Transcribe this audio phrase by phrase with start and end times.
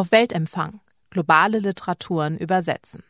[0.00, 0.80] Auf Weltempfang.
[1.10, 3.02] Globale Literaturen übersetzen.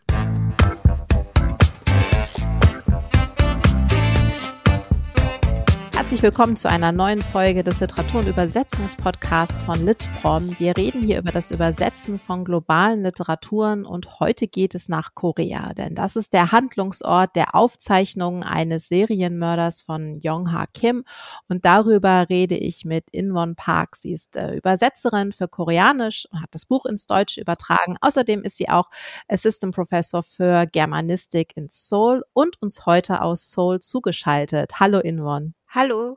[6.11, 10.59] Herzlich willkommen zu einer neuen Folge des Literatur- und Übersetzungspodcasts von Litprom.
[10.59, 15.73] Wir reden hier über das Übersetzen von globalen Literaturen und heute geht es nach Korea,
[15.73, 21.05] denn das ist der Handlungsort der Aufzeichnungen eines Serienmörders von Yong Ha Kim
[21.49, 23.95] und darüber rede ich mit Inwon Park.
[23.95, 27.95] Sie ist äh, Übersetzerin für Koreanisch und hat das Buch ins Deutsche übertragen.
[28.01, 28.91] Außerdem ist sie auch
[29.29, 34.81] Assistant Professor für Germanistik in Seoul und uns heute aus Seoul zugeschaltet.
[34.81, 35.55] Hallo Inwon.
[35.73, 36.17] Hallo.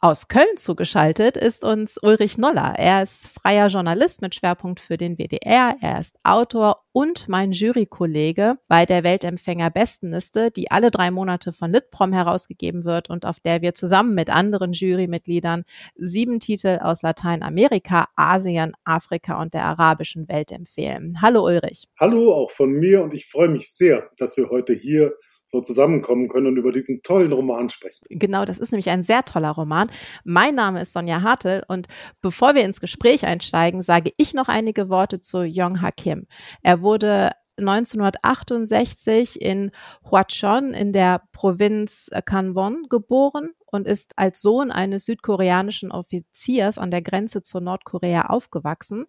[0.00, 2.74] Aus Köln zugeschaltet ist uns Ulrich Noller.
[2.76, 5.76] Er ist freier Journalist mit Schwerpunkt für den WDR.
[5.80, 11.70] Er ist Autor und mein Jurykollege bei der Weltempfänger Bestenliste, die alle drei Monate von
[11.70, 15.62] Litprom herausgegeben wird und auf der wir zusammen mit anderen Jurymitgliedern
[15.94, 21.22] sieben Titel aus Lateinamerika, Asien, Afrika und der arabischen Welt empfehlen.
[21.22, 21.86] Hallo Ulrich.
[22.00, 25.14] Hallo auch von mir und ich freue mich sehr, dass wir heute hier
[25.52, 28.06] so zusammenkommen können und über diesen tollen Roman sprechen.
[28.08, 29.88] Genau, das ist nämlich ein sehr toller Roman.
[30.24, 31.88] Mein Name ist Sonja Hartel und
[32.22, 36.26] bevor wir ins Gespräch einsteigen, sage ich noch einige Worte zu Yong Ha Kim.
[36.62, 39.72] Er wurde 1968 in
[40.10, 47.02] Hwacheon in der Provinz Kanwon geboren und ist als Sohn eines südkoreanischen Offiziers an der
[47.02, 49.04] Grenze zu Nordkorea aufgewachsen.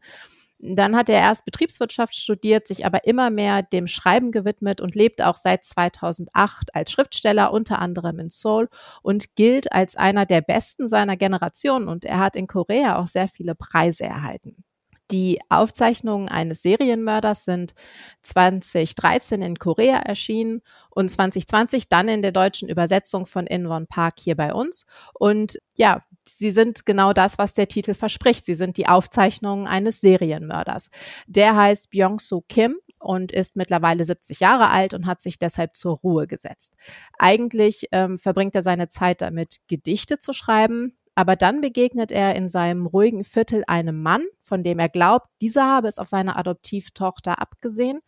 [0.66, 5.22] Dann hat er erst Betriebswirtschaft studiert, sich aber immer mehr dem Schreiben gewidmet und lebt
[5.22, 8.70] auch seit 2008 als Schriftsteller, unter anderem in Seoul
[9.02, 11.90] und gilt als einer der besten seiner Generation.
[11.90, 14.64] Und er hat in Korea auch sehr viele Preise erhalten.
[15.12, 17.74] Die Aufzeichnungen eines Serienmörders sind
[18.22, 24.38] 2013 in Korea erschienen und 2020 dann in der deutschen Übersetzung von Inwon Park hier
[24.38, 24.86] bei uns.
[25.14, 28.46] Und ja, sie sind genau das, was der Titel verspricht.
[28.46, 30.90] Sie sind die Aufzeichnungen eines Serienmörders.
[31.28, 35.98] Der heißt Byung-Soo Kim und ist mittlerweile 70 Jahre alt und hat sich deshalb zur
[35.98, 36.76] Ruhe gesetzt.
[37.20, 42.50] Eigentlich ähm, verbringt er seine Zeit damit, Gedichte zu schreiben, aber dann begegnet er in
[42.50, 47.40] seinem ruhigen Viertel einem Mann, von dem er glaubt, dieser habe es auf seine Adoptivtochter
[47.40, 48.00] abgesehen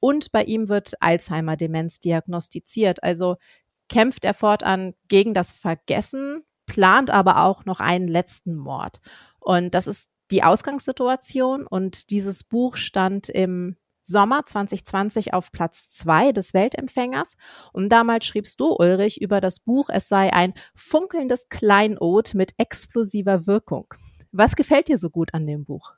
[0.00, 3.02] und bei ihm wird Alzheimer-Demenz diagnostiziert.
[3.02, 3.36] Also
[3.88, 9.00] kämpft er fortan gegen das Vergessen plant aber auch noch einen letzten Mord.
[9.38, 11.66] Und das ist die Ausgangssituation.
[11.66, 17.36] Und dieses Buch stand im Sommer 2020 auf Platz zwei des Weltempfängers.
[17.72, 23.46] Und damals schriebst du, Ulrich, über das Buch, es sei ein funkelndes Kleinod mit explosiver
[23.46, 23.92] Wirkung.
[24.30, 25.94] Was gefällt dir so gut an dem Buch?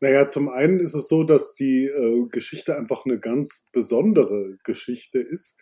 [0.00, 5.18] Naja, zum einen ist es so, dass die äh, Geschichte einfach eine ganz besondere Geschichte
[5.18, 5.58] ist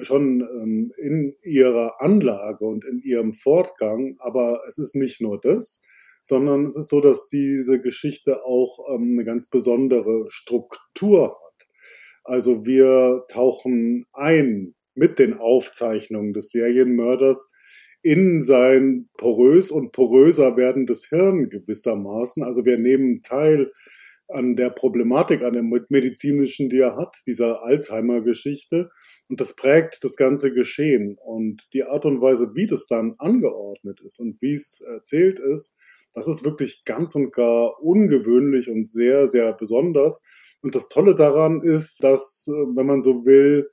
[0.00, 5.82] schon ähm, in ihrer Anlage und in ihrem Fortgang, aber es ist nicht nur das,
[6.22, 11.68] sondern es ist so, dass diese Geschichte auch ähm, eine ganz besondere Struktur hat.
[12.24, 17.52] Also wir tauchen ein mit den Aufzeichnungen des Serienmörders
[18.02, 22.42] in sein porös und poröser werdendes Hirn gewissermaßen.
[22.42, 23.72] Also wir nehmen teil
[24.28, 28.90] an der Problematik, an der medizinischen, die er hat, dieser Alzheimer-Geschichte.
[29.28, 31.16] Und das prägt das ganze Geschehen.
[31.20, 35.76] Und die Art und Weise, wie das dann angeordnet ist und wie es erzählt ist,
[36.12, 40.22] das ist wirklich ganz und gar ungewöhnlich und sehr, sehr besonders.
[40.62, 43.70] Und das Tolle daran ist, dass, äh, wenn man so will,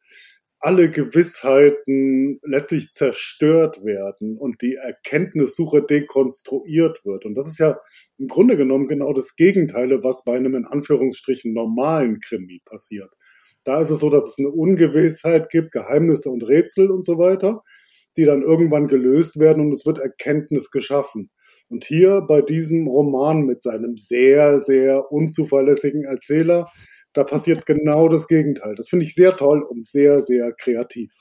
[0.65, 7.23] alle Gewissheiten letztlich zerstört werden und die Erkenntnissuche dekonstruiert wird.
[7.25, 7.79] Und das ist ja
[8.17, 13.11] im Grunde genommen genau das Gegenteil, was bei einem in Anführungsstrichen normalen Krimi passiert.
[13.63, 17.61] Da ist es so, dass es eine Ungewissheit gibt, Geheimnisse und Rätsel und so weiter,
[18.17, 21.29] die dann irgendwann gelöst werden und es wird Erkenntnis geschaffen.
[21.69, 26.65] Und hier bei diesem Roman mit seinem sehr, sehr unzuverlässigen Erzähler
[27.15, 28.75] da passiert genau das Gegenteil.
[28.75, 31.11] Das finde ich sehr toll und sehr, sehr kreativ.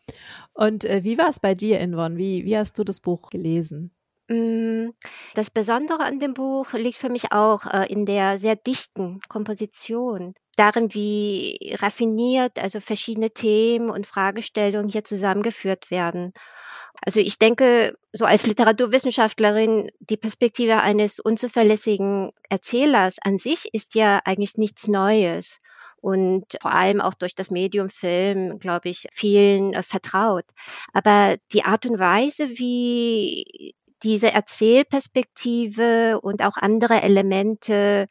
[0.53, 2.19] Und äh, wie war es bei dir, Inwon?
[2.19, 3.93] Wie, wie hast du das Buch gelesen?
[4.29, 4.91] Mm,
[5.35, 10.35] das Besondere an dem Buch liegt für mich auch äh, in der sehr dichten Komposition.
[10.57, 16.33] Darin, wie raffiniert also verschiedene Themen und Fragestellungen hier zusammengeführt werden.
[17.05, 24.21] Also ich denke, so als Literaturwissenschaftlerin, die Perspektive eines unzuverlässigen Erzählers an sich ist ja
[24.25, 25.61] eigentlich nichts Neues
[26.05, 30.45] und vor allem auch durch das Medium Film, glaube ich, vielen äh, vertraut.
[30.93, 38.07] Aber die Art und Weise, wie diese Erzählperspektive und auch andere Elemente,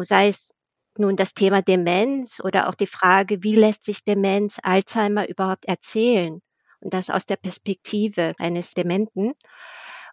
[0.00, 0.54] sei es
[0.96, 6.40] nun das Thema Demenz oder auch die Frage, wie lässt sich Demenz, Alzheimer überhaupt erzählen?
[6.80, 9.34] Und das aus der Perspektive eines Dementen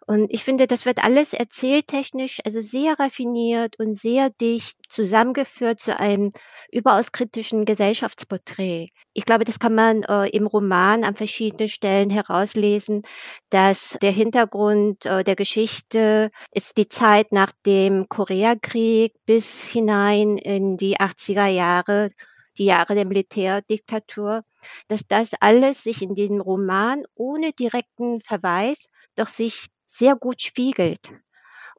[0.06, 5.98] Und ich finde, das wird alles erzähltechnisch, also sehr raffiniert und sehr dicht zusammengeführt zu
[5.98, 6.30] einem
[6.70, 8.88] überaus kritischen Gesellschaftsporträt.
[9.14, 13.02] Ich glaube, das kann man äh, im Roman an verschiedenen Stellen herauslesen,
[13.48, 20.76] dass der Hintergrund äh, der Geschichte ist die Zeit nach dem Koreakrieg bis hinein in
[20.76, 22.10] die 80er Jahre
[22.58, 24.44] die Jahre der Militärdiktatur,
[24.86, 31.14] dass das alles sich in diesem Roman ohne direkten Verweis doch sich sehr gut spiegelt.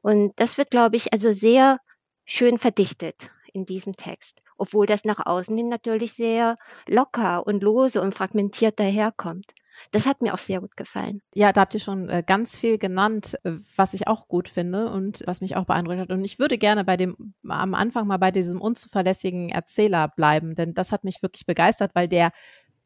[0.02, 1.78] Und das wird, glaube ich, also sehr
[2.24, 8.00] schön verdichtet in diesem Text, obwohl das nach außen hin natürlich sehr locker und lose
[8.00, 9.52] und fragmentiert daherkommt.
[9.90, 11.20] Das hat mir auch sehr gut gefallen.
[11.34, 14.90] Ja, da habt ihr schon äh, ganz viel genannt, äh, was ich auch gut finde
[14.90, 16.10] und was mich auch beeindruckt hat.
[16.10, 20.72] Und ich würde gerne bei dem, am Anfang mal bei diesem unzuverlässigen Erzähler bleiben, denn
[20.72, 22.30] das hat mich wirklich begeistert, weil der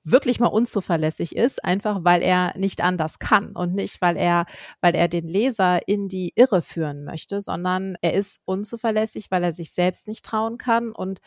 [0.03, 4.47] wirklich mal unzuverlässig ist, einfach weil er nicht anders kann und nicht, weil er,
[4.81, 9.53] weil er den Leser in die Irre führen möchte, sondern er ist unzuverlässig, weil er
[9.53, 10.93] sich selbst nicht trauen kann.
[10.93, 11.21] Und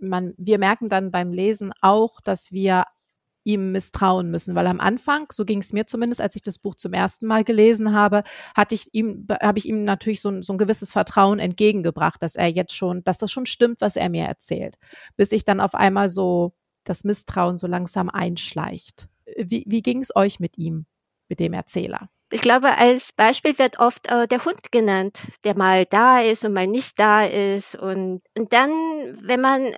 [0.00, 2.84] man, wir merken dann beim Lesen auch, dass wir
[3.44, 6.76] ihm misstrauen müssen, weil am Anfang, so ging es mir zumindest, als ich das Buch
[6.76, 8.22] zum ersten Mal gelesen habe,
[8.54, 12.36] hatte ich ihm, habe ich ihm natürlich so ein, so ein gewisses Vertrauen entgegengebracht, dass
[12.36, 14.76] er jetzt schon, dass das schon stimmt, was er mir erzählt,
[15.16, 19.08] bis ich dann auf einmal so das Misstrauen so langsam einschleicht.
[19.36, 20.86] Wie, wie ging es euch mit ihm,
[21.28, 22.08] mit dem Erzähler?
[22.30, 26.54] Ich glaube, als Beispiel wird oft äh, der Hund genannt, der mal da ist und
[26.54, 27.74] mal nicht da ist.
[27.74, 28.70] Und, und dann,
[29.20, 29.74] wenn man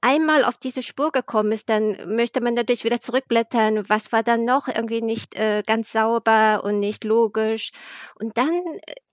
[0.00, 3.88] einmal auf diese Spur gekommen ist, dann möchte man natürlich wieder zurückblättern.
[3.88, 7.70] Was war dann noch irgendwie nicht äh, ganz sauber und nicht logisch?
[8.18, 8.62] Und dann,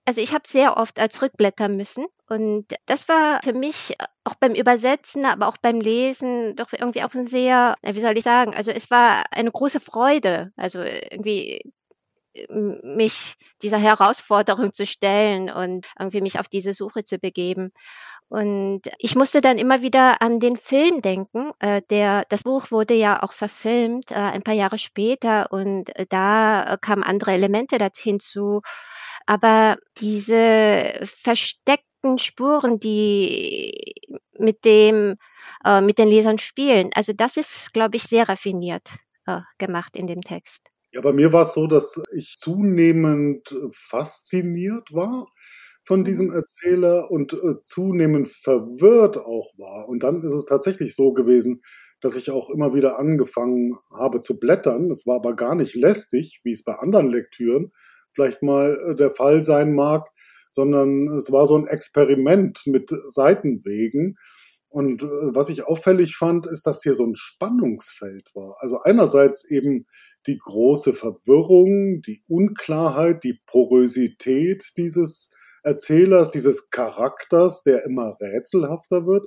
[0.04, 2.06] also ich habe sehr oft als rückblättern müssen.
[2.28, 3.94] Und das war für mich
[4.24, 8.24] auch beim Übersetzen, aber auch beim Lesen doch irgendwie auch ein sehr, wie soll ich
[8.24, 10.52] sagen, also es war eine große Freude.
[10.56, 11.60] Also irgendwie
[12.50, 17.70] mich dieser Herausforderung zu stellen und irgendwie mich auf diese Suche zu begeben.
[18.28, 21.52] Und ich musste dann immer wieder an den Film denken.
[21.60, 26.06] Äh, der, das Buch wurde ja auch verfilmt äh, ein paar Jahre später und äh,
[26.08, 28.62] da kamen andere Elemente hinzu.
[29.26, 33.94] Aber diese versteckten Spuren, die
[34.38, 35.16] mit dem,
[35.64, 38.90] äh, mit den Lesern spielen, also das ist, glaube ich, sehr raffiniert
[39.26, 40.62] äh, gemacht in dem Text.
[40.92, 45.26] Ja, bei mir war es so, dass ich zunehmend fasziniert war
[45.84, 46.04] von mhm.
[46.04, 49.88] diesem Erzähler und äh, zunehmend verwirrt auch war.
[49.88, 51.60] Und dann ist es tatsächlich so gewesen,
[52.00, 54.90] dass ich auch immer wieder angefangen habe zu blättern.
[54.90, 57.72] Es war aber gar nicht lästig, wie es bei anderen Lektüren
[58.12, 60.08] vielleicht mal äh, der Fall sein mag,
[60.50, 64.16] sondern es war so ein Experiment mit Seitenwegen.
[64.68, 68.56] Und äh, was ich auffällig fand, ist, dass hier so ein Spannungsfeld war.
[68.60, 69.84] Also einerseits eben
[70.26, 75.30] die große Verwirrung, die Unklarheit, die Porosität dieses
[75.64, 79.26] Erzählers, dieses Charakters, der immer rätselhafter wird.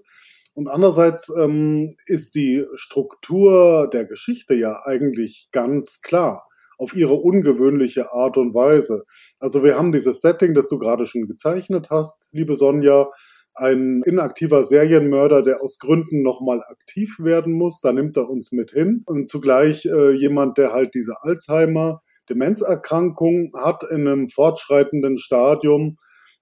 [0.54, 6.48] Und andererseits ähm, ist die Struktur der Geschichte ja eigentlich ganz klar
[6.78, 9.04] auf ihre ungewöhnliche Art und Weise.
[9.40, 13.10] Also wir haben dieses Setting, das du gerade schon gezeichnet hast, liebe Sonja,
[13.56, 18.72] ein inaktiver Serienmörder, der aus Gründen nochmal aktiv werden muss, da nimmt er uns mit
[18.72, 19.02] hin.
[19.08, 25.98] Und zugleich äh, jemand, der halt diese Alzheimer, Demenzerkrankung hat in einem fortschreitenden Stadium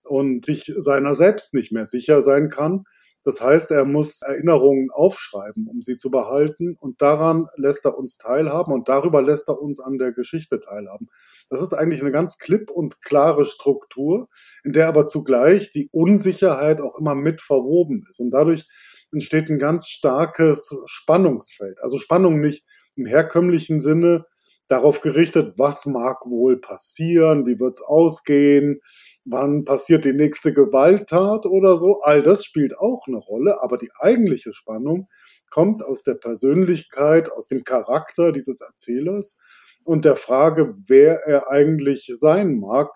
[0.06, 2.86] und sich seiner selbst nicht mehr sicher sein kann.
[3.26, 6.78] Das heißt, er muss Erinnerungen aufschreiben, um sie zu behalten.
[6.80, 11.08] Und daran lässt er uns teilhaben und darüber lässt er uns an der Geschichte teilhaben.
[11.50, 14.28] Das ist eigentlich eine ganz klipp und klare Struktur,
[14.64, 18.20] in der aber zugleich die Unsicherheit auch immer mit verwoben ist.
[18.20, 18.68] Und dadurch
[19.12, 21.82] entsteht ein ganz starkes Spannungsfeld.
[21.82, 22.64] Also Spannung nicht
[22.96, 24.26] im herkömmlichen Sinne
[24.68, 28.82] darauf gerichtet, was mag wohl passieren, wie wird's ausgehen,
[29.26, 32.00] wann passiert die nächste Gewalttat oder so.
[32.02, 35.08] All das spielt auch eine Rolle, aber die eigentliche Spannung
[35.50, 39.38] kommt aus der Persönlichkeit, aus dem Charakter dieses Erzählers
[39.84, 42.90] und der Frage, wer er eigentlich sein mag,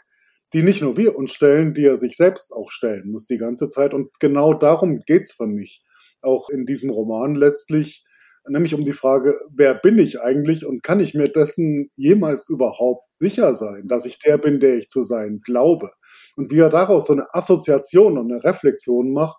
[0.53, 3.67] die nicht nur wir uns stellen, die er sich selbst auch stellen muss die ganze
[3.67, 3.93] Zeit.
[3.93, 5.83] Und genau darum geht's für mich
[6.21, 8.03] auch in diesem Roman letztlich,
[8.49, 13.13] nämlich um die Frage, wer bin ich eigentlich und kann ich mir dessen jemals überhaupt
[13.15, 15.91] sicher sein, dass ich der bin, der ich zu sein glaube.
[16.35, 19.37] Und wie er daraus so eine Assoziation und eine Reflexion macht,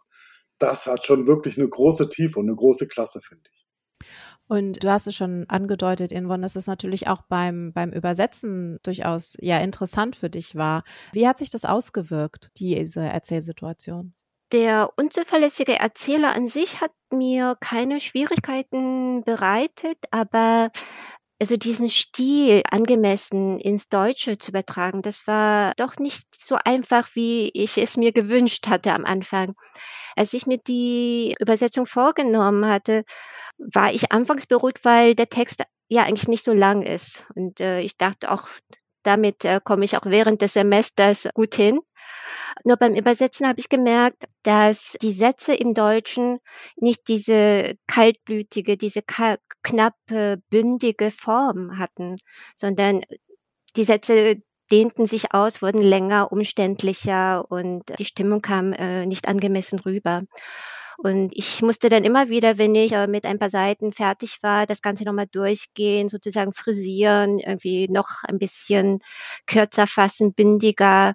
[0.58, 3.60] das hat schon wirklich eine große Tiefe und eine große Klasse, finde ich.
[4.46, 9.36] Und du hast es schon angedeutet, Inwon, dass es natürlich auch beim, beim Übersetzen durchaus
[9.40, 10.82] ja interessant für dich war.
[11.12, 14.12] Wie hat sich das ausgewirkt, diese Erzählsituation?
[14.52, 20.70] Der unzuverlässige Erzähler an sich hat mir keine Schwierigkeiten bereitet, aber
[21.40, 27.50] also diesen Stil angemessen ins Deutsche zu übertragen, das war doch nicht so einfach, wie
[27.54, 29.54] ich es mir gewünscht hatte am Anfang.
[30.16, 33.04] Als ich mir die Übersetzung vorgenommen hatte,
[33.56, 37.24] war ich anfangs beruhigt, weil der Text ja eigentlich nicht so lang ist.
[37.34, 38.48] Und äh, ich dachte auch,
[39.02, 41.80] damit äh, komme ich auch während des Semesters gut hin.
[42.64, 46.38] Nur beim Übersetzen habe ich gemerkt, dass die Sätze im Deutschen
[46.76, 49.02] nicht diese kaltblütige, diese
[49.62, 52.16] knappe, bündige Form hatten,
[52.54, 53.02] sondern
[53.76, 59.80] die Sätze dehnten sich aus, wurden länger, umständlicher und die Stimmung kam äh, nicht angemessen
[59.80, 60.22] rüber.
[61.02, 64.66] Und ich musste dann immer wieder, wenn ich äh, mit ein paar Seiten fertig war,
[64.66, 68.98] das Ganze nochmal durchgehen, sozusagen frisieren, irgendwie noch ein bisschen
[69.46, 71.14] kürzer fassen, bindiger.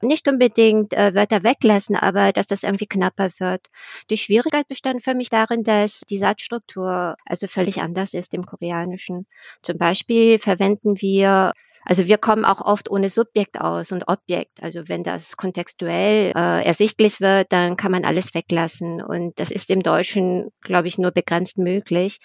[0.00, 3.68] Nicht unbedingt äh, Wörter weglassen, aber dass das irgendwie knapper wird.
[4.10, 9.26] Die Schwierigkeit bestand für mich darin, dass die Satzstruktur also völlig anders ist im Koreanischen.
[9.62, 11.52] Zum Beispiel verwenden wir
[11.90, 14.62] also wir kommen auch oft ohne Subjekt aus und Objekt.
[14.62, 19.02] Also wenn das kontextuell äh, ersichtlich wird, dann kann man alles weglassen.
[19.02, 22.18] Und das ist im Deutschen, glaube ich, nur begrenzt möglich.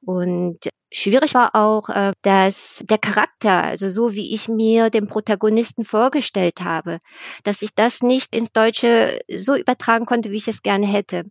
[0.00, 5.84] Und Schwierig war auch, äh, dass der Charakter, also so wie ich mir den Protagonisten
[5.84, 6.98] vorgestellt habe,
[7.44, 11.30] dass ich das nicht ins Deutsche so übertragen konnte, wie ich es gerne hätte.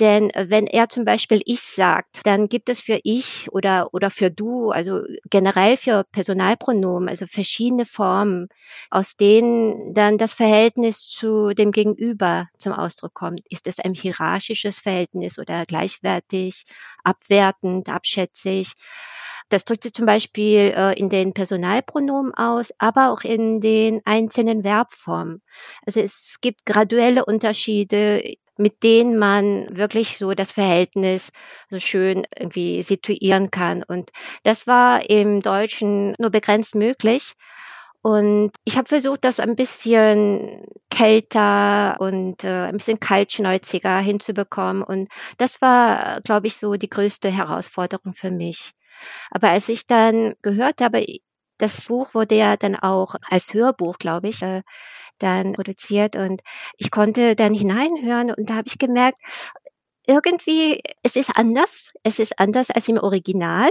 [0.00, 4.28] Denn wenn er zum Beispiel ich sagt, dann gibt es für ich oder, oder für
[4.30, 8.48] du, also generell für Personalpronomen, also verschiedene Formen,
[8.90, 13.40] aus denen dann das Verhältnis zu dem Gegenüber zum Ausdruck kommt.
[13.50, 16.64] Ist es ein hierarchisches Verhältnis oder gleichwertig,
[17.04, 18.72] abwertend, abschätzig?
[19.48, 24.62] Das drückt sich zum Beispiel äh, in den Personalpronomen aus, aber auch in den einzelnen
[24.62, 25.40] Verbformen.
[25.84, 28.22] Also es gibt graduelle Unterschiede,
[28.56, 31.30] mit denen man wirklich so das Verhältnis
[31.70, 33.82] so schön irgendwie situieren kann.
[33.82, 34.10] Und
[34.42, 37.34] das war im Deutschen nur begrenzt möglich.
[38.02, 44.82] Und ich habe versucht, das ein bisschen kälter und äh, ein bisschen kaltschnäuziger hinzubekommen.
[44.82, 48.72] Und das war, glaube ich, so die größte Herausforderung für mich.
[49.30, 51.04] Aber als ich dann gehört habe,
[51.58, 54.62] das Buch wurde ja dann auch als Hörbuch, glaube ich, äh,
[55.18, 56.42] dann produziert und
[56.76, 59.20] ich konnte dann hineinhören und da habe ich gemerkt,
[60.06, 61.92] irgendwie, es ist anders.
[62.02, 63.70] Es ist anders als im Original.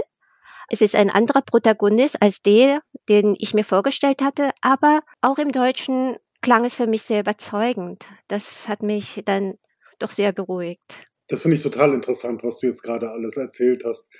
[0.68, 5.52] Es ist ein anderer Protagonist als der, den ich mir vorgestellt hatte, aber auch im
[5.52, 8.04] Deutschen klang es für mich sehr überzeugend.
[8.28, 9.58] Das hat mich dann
[9.98, 11.06] doch sehr beruhigt.
[11.28, 14.12] Das finde ich total interessant, was du jetzt gerade alles erzählt hast.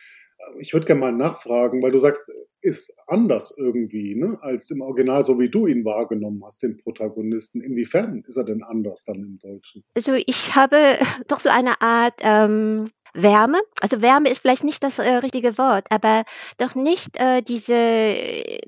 [0.58, 5.24] Ich würde gerne mal nachfragen, weil du sagst, ist anders irgendwie, ne, als im Original,
[5.24, 7.60] so wie du ihn wahrgenommen hast, den Protagonisten.
[7.60, 9.84] Inwiefern ist er denn anders dann im Deutschen?
[9.94, 13.60] Also ich habe doch so eine Art ähm, Wärme.
[13.80, 16.24] Also Wärme ist vielleicht nicht das äh, richtige Wort, aber
[16.58, 18.60] doch nicht äh, diese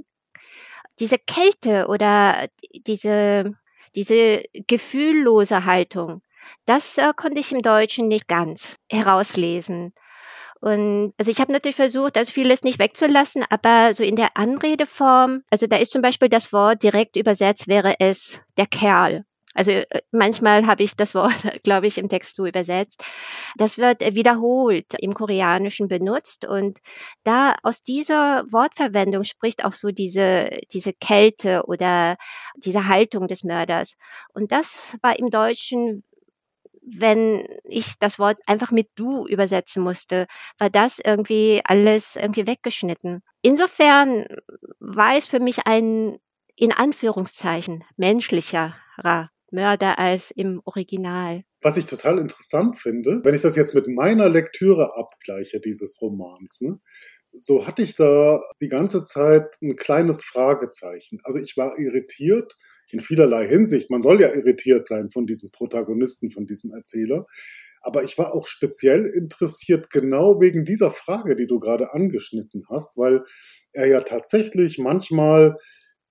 [1.00, 2.48] diese Kälte oder
[2.86, 3.52] diese
[3.94, 6.22] diese gefühllose Haltung.
[6.66, 9.92] Das äh, konnte ich im Deutschen nicht ganz herauslesen.
[10.60, 15.42] Und also ich habe natürlich versucht, also vieles nicht wegzulassen, aber so in der Anredeform,
[15.50, 19.24] also da ist zum Beispiel das Wort direkt übersetzt, wäre es der Kerl.
[19.54, 21.32] Also äh, manchmal habe ich das Wort,
[21.64, 23.02] glaube ich, im Text so übersetzt.
[23.56, 26.78] Das wird wiederholt im Koreanischen benutzt und
[27.24, 32.16] da aus dieser Wortverwendung spricht auch so diese, diese Kälte oder
[32.56, 33.96] diese Haltung des Mörders.
[34.32, 36.04] Und das war im Deutschen
[36.96, 40.26] wenn ich das Wort einfach mit du übersetzen musste,
[40.58, 43.22] war das irgendwie alles irgendwie weggeschnitten.
[43.42, 44.26] Insofern
[44.78, 46.18] war es für mich ein
[46.56, 51.44] in Anführungszeichen menschlicherer Mörder als im Original.
[51.62, 56.60] Was ich total interessant finde, wenn ich das jetzt mit meiner Lektüre abgleiche dieses Romans,
[56.60, 56.80] ne,
[57.32, 61.20] so hatte ich da die ganze Zeit ein kleines Fragezeichen.
[61.24, 62.54] Also ich war irritiert
[62.90, 63.90] in vielerlei Hinsicht.
[63.90, 67.26] Man soll ja irritiert sein von diesem Protagonisten, von diesem Erzähler.
[67.80, 72.96] Aber ich war auch speziell interessiert, genau wegen dieser Frage, die du gerade angeschnitten hast,
[72.96, 73.22] weil
[73.72, 75.56] er ja tatsächlich manchmal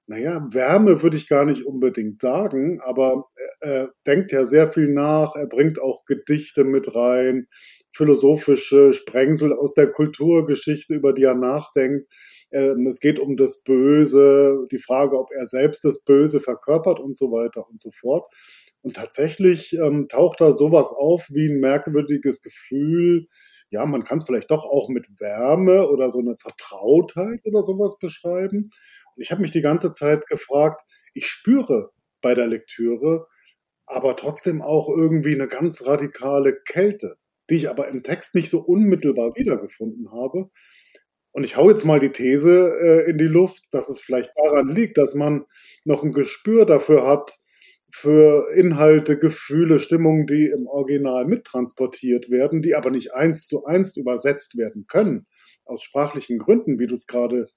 [0.07, 3.27] naja, Wärme würde ich gar nicht unbedingt sagen, aber
[3.59, 7.47] er denkt ja sehr viel nach, er bringt auch Gedichte mit rein,
[7.91, 12.07] philosophische Sprengsel aus der Kulturgeschichte, über die er nachdenkt.
[12.51, 17.17] Ähm, es geht um das Böse, die Frage, ob er selbst das Böse verkörpert und
[17.17, 18.33] so weiter und so fort.
[18.81, 23.27] Und tatsächlich ähm, taucht da sowas auf wie ein merkwürdiges Gefühl.
[23.69, 27.97] Ja, man kann es vielleicht doch auch mit Wärme oder so eine Vertrautheit oder sowas
[27.99, 28.69] beschreiben
[29.17, 30.81] ich habe mich die ganze Zeit gefragt,
[31.13, 33.27] ich spüre bei der Lektüre
[33.87, 37.15] aber trotzdem auch irgendwie eine ganz radikale Kälte,
[37.49, 40.49] die ich aber im Text nicht so unmittelbar wiedergefunden habe.
[41.31, 44.69] Und ich hau jetzt mal die These äh, in die Luft, dass es vielleicht daran
[44.69, 45.45] liegt, dass man
[45.85, 47.37] noch ein Gespür dafür hat,
[47.89, 53.95] für Inhalte, Gefühle, Stimmungen, die im Original mittransportiert werden, die aber nicht eins zu eins
[53.95, 55.25] übersetzt werden können,
[55.65, 57.47] aus sprachlichen Gründen, wie du es gerade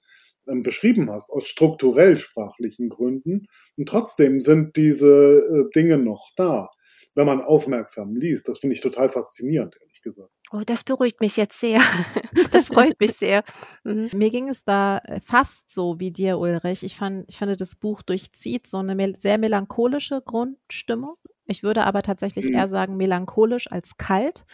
[0.45, 3.47] beschrieben hast, aus strukturell sprachlichen Gründen.
[3.77, 6.69] Und trotzdem sind diese äh, Dinge noch da,
[7.15, 8.47] wenn man aufmerksam liest.
[8.47, 10.31] Das finde ich total faszinierend, ehrlich gesagt.
[10.51, 11.81] Oh, das beruhigt mich jetzt sehr.
[12.51, 13.43] Das freut mich sehr.
[13.83, 14.09] Mhm.
[14.13, 16.83] Mir ging es da äh, fast so wie dir, Ulrich.
[16.83, 21.15] Ich fand, ich finde, das Buch durchzieht so eine sehr melancholische Grundstimmung.
[21.45, 22.53] Ich würde aber tatsächlich mhm.
[22.53, 24.45] eher sagen melancholisch als kalt.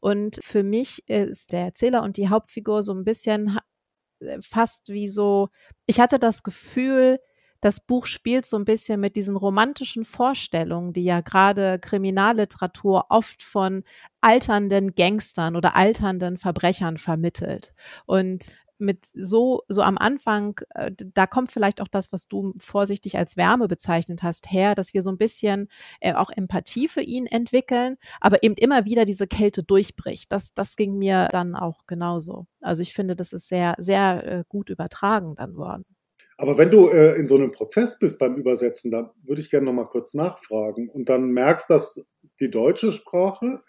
[0.00, 3.60] Und für mich ist der Erzähler und die Hauptfigur so ein bisschen äh,
[4.40, 5.48] fast wie so,
[5.86, 7.18] ich hatte das Gefühl,
[7.60, 13.42] das Buch spielt so ein bisschen mit diesen romantischen Vorstellungen, die ja gerade Kriminalliteratur oft
[13.42, 13.84] von
[14.20, 17.72] alternden Gangstern oder alternden Verbrechern vermittelt.
[18.04, 18.52] Und
[18.84, 23.36] mit so, so am Anfang, äh, da kommt vielleicht auch das, was du vorsichtig als
[23.36, 25.68] Wärme bezeichnet hast, her, dass wir so ein bisschen
[26.00, 30.30] äh, auch Empathie für ihn entwickeln, aber eben immer wieder diese Kälte durchbricht.
[30.30, 32.46] Das, das ging mir dann auch genauso.
[32.60, 35.84] Also ich finde, das ist sehr, sehr äh, gut übertragen dann worden.
[36.36, 39.66] Aber wenn du äh, in so einem Prozess bist beim Übersetzen, da würde ich gerne
[39.66, 42.06] noch mal kurz nachfragen und dann merkst, dass
[42.40, 43.62] die deutsche Sprache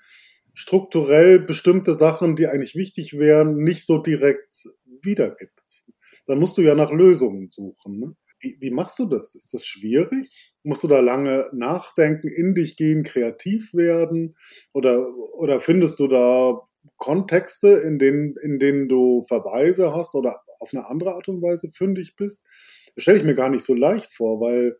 [0.54, 4.68] strukturell bestimmte Sachen, die eigentlich wichtig wären, nicht so direkt
[5.06, 5.88] wiedergibt.
[6.26, 8.00] Dann musst du ja nach Lösungen suchen.
[8.00, 8.16] Ne?
[8.40, 9.36] Wie, wie machst du das?
[9.36, 10.54] Ist das schwierig?
[10.64, 14.36] Musst du da lange nachdenken, in dich gehen, kreativ werden?
[14.74, 16.60] Oder, oder findest du da
[16.98, 21.72] Kontexte, in denen, in denen du Verweise hast oder auf eine andere Art und Weise
[21.72, 22.46] fündig bist,
[22.98, 24.78] stelle ich mir gar nicht so leicht vor, weil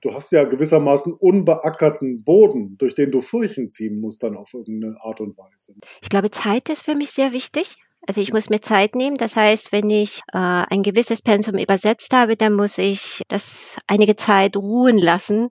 [0.00, 4.96] du hast ja gewissermaßen unbeackerten Boden, durch den du Furchen ziehen musst dann auf irgendeine
[5.00, 5.74] Art und Weise.
[6.02, 7.76] Ich glaube, Zeit ist für mich sehr wichtig.
[8.06, 9.16] Also ich muss mir Zeit nehmen.
[9.16, 14.16] Das heißt, wenn ich äh, ein gewisses Pensum übersetzt habe, dann muss ich das einige
[14.16, 15.50] Zeit ruhen lassen.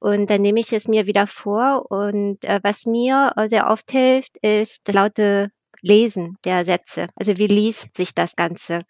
[0.00, 1.90] Und dann nehme ich es mir wieder vor.
[1.90, 5.50] Und äh, was mir sehr oft hilft, ist das laute
[5.82, 7.08] Lesen der Sätze.
[7.16, 8.80] Also wie liest sich das Ganze?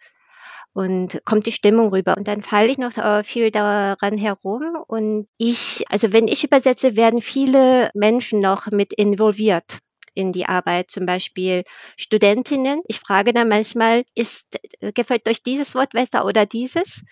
[0.73, 2.17] Und kommt die Stimmung rüber.
[2.17, 4.77] Und dann falle ich noch äh, viel daran herum.
[4.87, 9.81] Und ich, also wenn ich übersetze, werden viele Menschen noch mit involviert
[10.21, 11.65] in die Arbeit, zum Beispiel
[11.97, 12.81] Studentinnen.
[12.87, 14.59] Ich frage dann manchmal, ist,
[14.95, 17.05] gefällt euch dieses Wort besser oder dieses?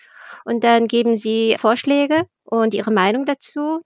[0.45, 3.81] Und dann geben sie Vorschläge und ihre Meinung dazu.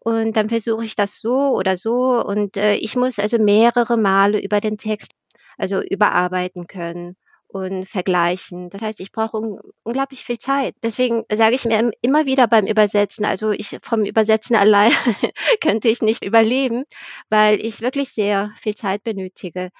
[0.00, 2.24] Und dann versuche ich das so oder so.
[2.24, 5.12] Und äh, ich muss also mehrere Male über den Text
[5.58, 7.16] also überarbeiten können
[7.52, 8.70] und vergleichen.
[8.70, 10.74] Das heißt, ich brauche un unglaublich viel Zeit.
[10.82, 14.92] Deswegen sage ich mir immer wieder beim Übersetzen, also ich vom Übersetzen allein
[15.60, 16.84] könnte ich nicht überleben,
[17.28, 19.70] weil ich wirklich sehr viel Zeit benötige.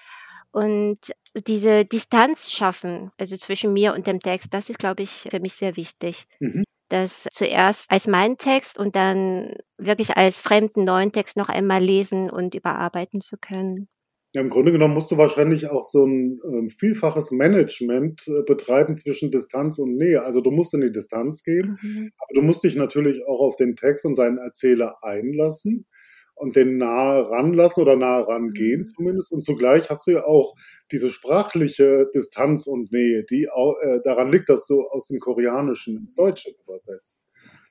[0.53, 0.99] Und
[1.35, 5.55] diese Distanz schaffen, also zwischen mir und dem Text, das ist, glaube ich, für mich
[5.55, 6.27] sehr wichtig.
[6.41, 6.65] Mhm.
[6.91, 12.29] Das zuerst als mein Text und dann wirklich als fremden neuen Text noch einmal lesen
[12.31, 13.89] und überarbeiten zu können.
[14.35, 18.97] Ja, im Grunde genommen musst du wahrscheinlich auch so ein äh, vielfaches Management äh, betreiben
[18.97, 20.23] zwischen Distanz und Nähe.
[20.23, 22.11] Also du musst in die Distanz gehen, mhm.
[22.17, 25.87] aber du musst dich natürlich auch auf den Text und seinen Erzähler einlassen
[26.35, 28.87] und den nahe ranlassen oder nahe rangehen mhm.
[28.87, 29.33] zumindest.
[29.33, 30.55] Und zugleich hast du ja auch
[30.91, 35.99] diese sprachliche Distanz und Nähe, die auch, äh, daran liegt, dass du aus dem Koreanischen
[35.99, 37.27] ins Deutsche übersetzt.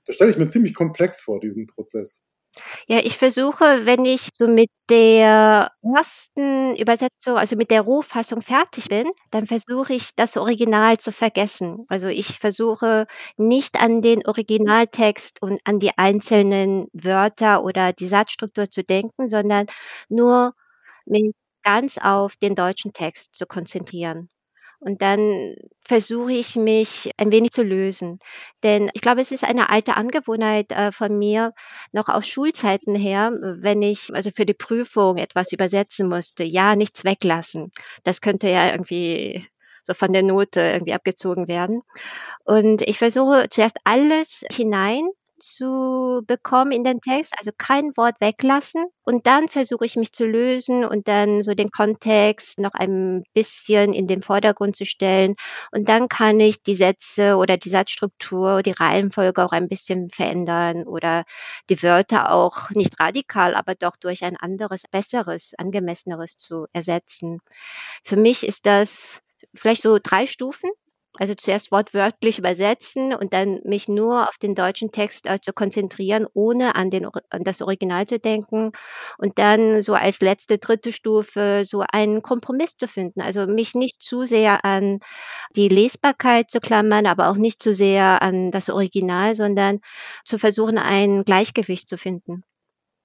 [0.06, 2.22] Das stelle ich mir ziemlich komplex vor, diesen Prozess.
[2.88, 8.90] Ja, ich versuche, wenn ich so mit der ersten Übersetzung, also mit der Rohfassung fertig
[8.90, 11.86] bin, dann versuche ich das Original zu vergessen.
[11.90, 18.70] Also ich versuche nicht an den Originaltext und an die einzelnen Wörter oder die Satzstruktur
[18.70, 19.66] zu denken, sondern
[20.10, 20.54] nur
[21.06, 21.34] mich
[21.64, 24.30] ganz auf den deutschen Text zu konzentrieren.
[24.84, 28.20] Und dann versuche ich mich ein wenig zu lösen.
[28.64, 31.54] Denn ich glaube, es ist eine alte Angewohnheit äh, von mir,
[31.92, 37.06] noch aus Schulzeiten her, wenn ich also für die Prüfung etwas übersetzen musste, ja, nichts
[37.06, 37.72] weglassen.
[38.04, 39.48] Das könnte ja irgendwie
[39.84, 41.84] so von der Note irgendwie abgezogen werden.
[42.44, 45.08] Und ich versuche zuerst alles hinein
[45.42, 48.86] zu bekommen in den Text, also kein Wort weglassen.
[49.04, 53.94] Und dann versuche ich mich zu lösen und dann so den Kontext noch ein bisschen
[53.94, 55.36] in den Vordergrund zu stellen.
[55.72, 60.84] Und dann kann ich die Sätze oder die Satzstruktur, die Reihenfolge auch ein bisschen verändern
[60.84, 61.24] oder
[61.70, 67.40] die Wörter auch nicht radikal, aber doch durch ein anderes, besseres, angemesseneres zu ersetzen.
[68.04, 69.22] Für mich ist das
[69.54, 70.70] vielleicht so drei Stufen
[71.18, 76.26] Also zuerst wortwörtlich übersetzen und dann mich nur auf den deutschen Text äh, zu konzentrieren,
[76.34, 78.72] ohne an, den, an das Original zu denken.
[79.18, 83.22] Und dann so als letzte, dritte Stufe so einen Kompromiss zu finden.
[83.22, 85.00] Also mich nicht zu sehr an
[85.56, 89.82] die Lesbarkeit zu klammern, aber auch nicht zu sehr an das Original, sondern
[90.24, 92.44] zu versuchen, ein Gleichgewicht zu finden.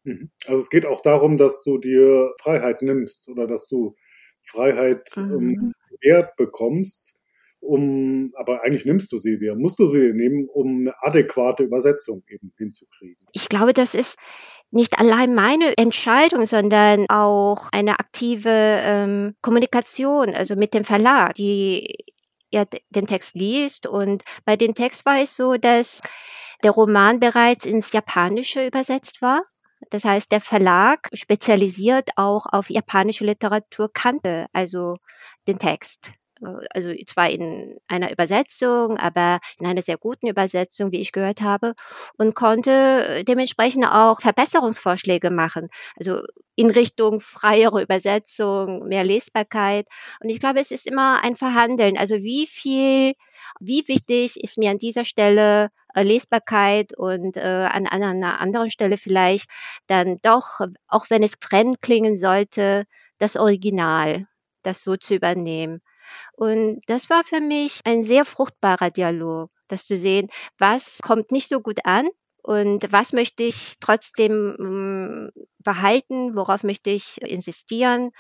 [0.05, 0.31] Mhm.
[0.47, 3.97] Also es geht auch darum, dass du dir Freiheit nimmst oder dass du
[4.43, 5.73] Freiheit ähm, mhm.
[6.01, 7.16] Wert bekommst,
[7.67, 12.23] um, aber eigentlich nimmst du sie dir, musst du sie nehmen, um eine adäquate Übersetzung
[12.29, 13.17] eben hinzukriegen.
[13.33, 14.19] Ich glaube, das ist
[14.71, 21.97] nicht allein meine Entscheidung, sondern auch eine aktive ähm, Kommunikation, also mit dem Verlag, die
[22.51, 23.87] ja den Text liest.
[23.87, 26.01] Und bei dem Text war es so, dass
[26.63, 29.43] der Roman bereits ins Japanische übersetzt war.
[29.91, 34.97] Das heißt, der Verlag spezialisiert auch auf japanische Literatur kannte also
[35.47, 36.13] den Text.
[36.43, 41.41] Äh, also zwar in einer Übersetzung, aber in einer sehr guten Übersetzung, wie ich gehört
[41.43, 41.75] habe,
[42.17, 45.69] und konnte dementsprechend auch Verbesserungsvorschläge machen.
[45.97, 46.23] Also
[46.57, 49.87] in Richtung freiere Übersetzung, mehr Lesbarkeit.
[50.21, 51.99] Und ich glaube, es ist immer ein Verhandeln.
[51.99, 53.15] Also wie viel,
[53.61, 58.71] wie wichtig ist mir an dieser Stelle äh, Lesbarkeit und äh, an, an einer anderen
[58.71, 59.51] Stelle vielleicht
[59.87, 62.85] dann doch, auch wenn es fremd klingen sollte,
[63.19, 64.27] das Original,
[64.63, 65.81] das so zu übernehmen.
[66.33, 71.49] Und das war für mich ein sehr fruchtbarer Dialog, das zu sehen, was kommt nicht
[71.49, 72.09] so gut an
[72.43, 78.11] und was möchte ich trotzdem hm, behalten, worauf möchte ich insistieren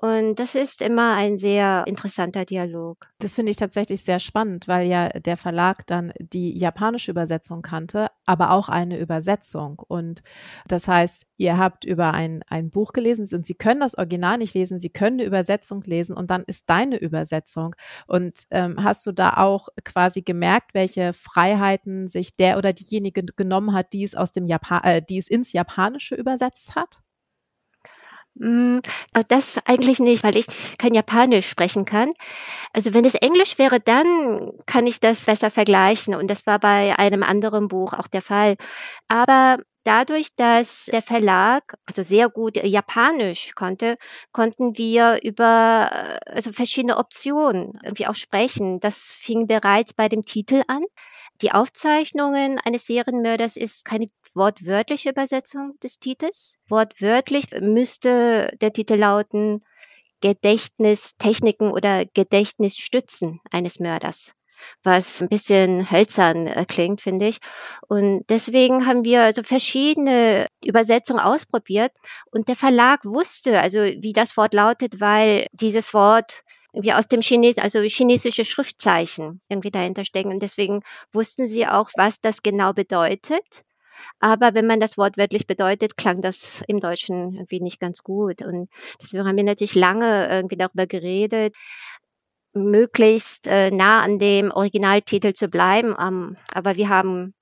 [0.00, 3.08] und das ist immer ein sehr interessanter Dialog.
[3.18, 8.06] Das finde ich tatsächlich sehr spannend, weil ja der Verlag dann die japanische Übersetzung kannte,
[8.24, 9.82] aber auch eine Übersetzung.
[9.88, 10.22] Und
[10.68, 14.54] das heißt, ihr habt über ein, ein Buch gelesen und Sie können das Original nicht
[14.54, 17.74] lesen, Sie können eine Übersetzung lesen und dann ist deine Übersetzung.
[18.06, 23.72] Und ähm, hast du da auch quasi gemerkt, welche Freiheiten sich der oder diejenige genommen
[23.72, 27.00] hat, die es aus dem Japan, äh, die es ins Japanische übersetzt hat?
[28.40, 28.82] Hm,
[29.14, 30.46] äh, das eigentlich nicht, weil ich
[30.78, 32.12] kein Japanisch sprechen kann.
[32.72, 36.98] Also wenn es Englisch wäre, dann kann ich das besser vergleichen und das war bei
[36.98, 38.56] einem anderen Buch auch der Fall.
[39.08, 43.96] Aber dadurch, dass der Verlag also sehr gut Japanisch konnte,
[44.32, 48.80] konnten wir über äh, also verschiedene Optionen irgendwie auch sprechen.
[48.80, 50.84] Das fing bereits bei dem Titel an.
[51.42, 56.56] Die Aufzeichnungen eines Serienmörders ist keine wortwörtliche Übersetzung des Titels.
[56.68, 59.60] Wortwörtlich müsste der Titel lauten
[60.20, 64.32] Gedächtnistechniken oder Gedächtnisstützen eines Mörders
[64.82, 67.38] was ein bisschen hölzern äh, klingt, finde ich.
[67.88, 71.92] Und deswegen haben wir also verschiedene Übersetzungen ausprobiert
[72.30, 76.42] und der Verlag wusste also, wie das Wort lautet, weil dieses Wort
[76.72, 80.30] irgendwie aus dem Chines, also chinesische Schriftzeichen irgendwie dahinter stecken.
[80.30, 83.64] Und deswegen wussten sie auch, was das genau bedeutet.
[84.20, 88.42] Aber wenn man das Wort wörtlich bedeutet, klang das im Deutschen irgendwie nicht ganz gut.
[88.42, 88.68] Und
[89.00, 91.54] deswegen haben wir natürlich lange irgendwie darüber geredet,
[92.52, 95.94] möglichst äh, nah an dem Originaltitel zu bleiben.
[95.98, 97.34] Ähm, aber wir haben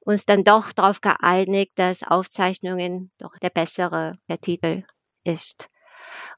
[0.00, 4.84] uns dann doch darauf geeinigt, dass Aufzeichnungen doch der bessere der Titel
[5.24, 5.68] ist.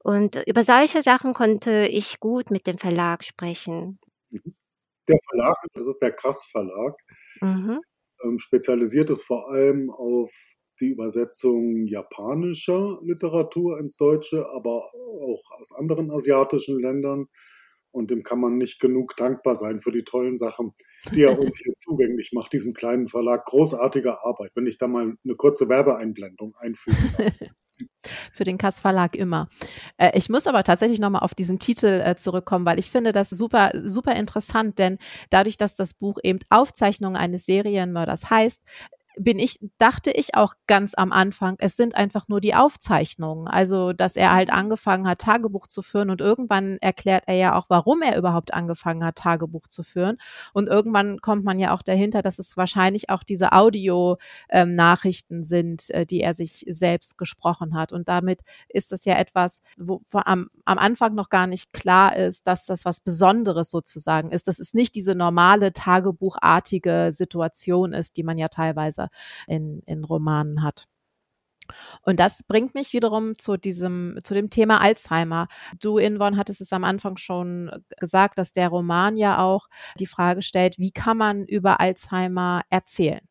[0.06, 3.98] Und über solche Sachen konnte ich gut mit dem Verlag sprechen.
[4.30, 4.54] Mhm.
[5.08, 6.94] Der Verlag, das ist der Krass Verlag,
[7.40, 7.80] mhm.
[8.22, 10.30] ähm, spezialisiert ist vor allem auf
[10.78, 17.26] die Übersetzung japanischer Literatur ins Deutsche, aber auch aus anderen asiatischen Ländern.
[17.90, 20.74] Und dem kann man nicht genug dankbar sein für die tollen Sachen,
[21.16, 23.44] die er uns hier zugänglich macht, diesem kleinen Verlag.
[23.44, 26.96] Großartige Arbeit, wenn ich da mal eine kurze Werbeeinblendung einfüge.
[28.32, 29.48] Für den Kass Verlag immer.
[29.96, 33.30] Äh, ich muss aber tatsächlich nochmal auf diesen Titel äh, zurückkommen, weil ich finde das
[33.30, 34.98] super, super interessant, denn
[35.30, 38.62] dadurch, dass das Buch eben Aufzeichnung eines Serienmörders heißt,
[39.18, 43.48] bin ich, dachte ich auch ganz am Anfang, es sind einfach nur die Aufzeichnungen.
[43.48, 47.66] Also, dass er halt angefangen hat, Tagebuch zu führen und irgendwann erklärt er ja auch,
[47.68, 50.18] warum er überhaupt angefangen hat, Tagebuch zu führen.
[50.52, 55.90] Und irgendwann kommt man ja auch dahinter, dass es wahrscheinlich auch diese Audio-Nachrichten ähm, sind,
[55.90, 57.92] äh, die er sich selbst gesprochen hat.
[57.92, 62.46] Und damit ist das ja etwas, wo am, am Anfang noch gar nicht klar ist,
[62.46, 64.46] dass das was Besonderes sozusagen ist.
[64.46, 69.05] Das ist nicht diese normale Tagebuchartige Situation ist, die man ja teilweise
[69.46, 70.84] in, in Romanen hat.
[72.02, 75.48] Und das bringt mich wiederum zu diesem, zu dem Thema Alzheimer.
[75.80, 80.42] Du, Inwon, hattest es am Anfang schon gesagt, dass der Roman ja auch die Frage
[80.42, 83.26] stellt, wie kann man über Alzheimer erzählen?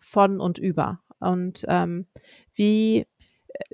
[0.00, 1.00] Von und über.
[1.18, 2.06] Und ähm,
[2.54, 3.06] wie,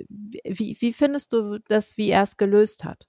[0.08, 3.06] wie, wie findest du das, wie er es gelöst hat?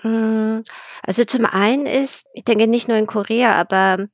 [0.00, 0.62] Hm,
[1.02, 4.08] also zum einen ist, ich denke nicht nur in Korea, aber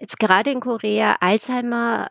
[0.00, 2.10] jetzt gerade in Korea Alzheimer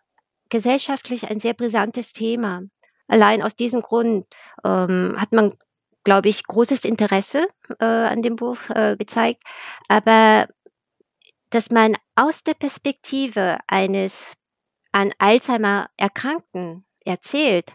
[0.49, 2.61] gesellschaftlich ein sehr brisantes Thema.
[3.07, 4.25] Allein aus diesem Grund
[4.63, 5.57] ähm, hat man,
[6.03, 7.47] glaube ich, großes Interesse
[7.79, 9.41] äh, an dem Buch äh, gezeigt.
[9.87, 10.47] Aber
[11.49, 14.33] dass man aus der Perspektive eines
[14.91, 17.73] an Alzheimer Erkrankten erzählt,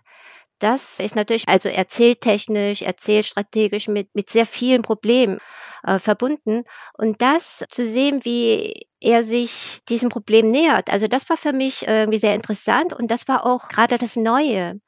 [0.60, 5.38] das ist natürlich also erzähltechnisch, erzählstrategisch mit, mit sehr vielen Problemen
[5.82, 6.64] äh, verbunden.
[6.94, 11.86] Und das zu sehen, wie er sich diesem Problem nähert, also das war für mich
[11.86, 14.80] irgendwie sehr interessant und das war auch gerade das Neue.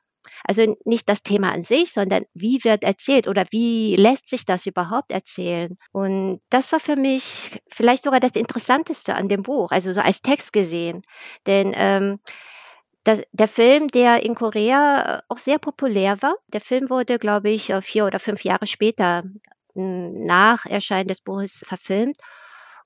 [0.44, 4.66] Also nicht das Thema an sich, sondern wie wird erzählt oder wie lässt sich das
[4.66, 5.76] überhaupt erzählen?
[5.92, 10.22] Und das war für mich vielleicht sogar das Interessanteste an dem Buch, also so als
[10.22, 11.02] Text gesehen.
[11.46, 12.18] Denn ähm,
[13.05, 17.70] das, der Film, der in Korea auch sehr populär war, der Film wurde, glaube ich,
[17.70, 19.22] äh, vier oder fünf Jahre später
[19.74, 22.16] nach Erscheinen des Buches verfilmt.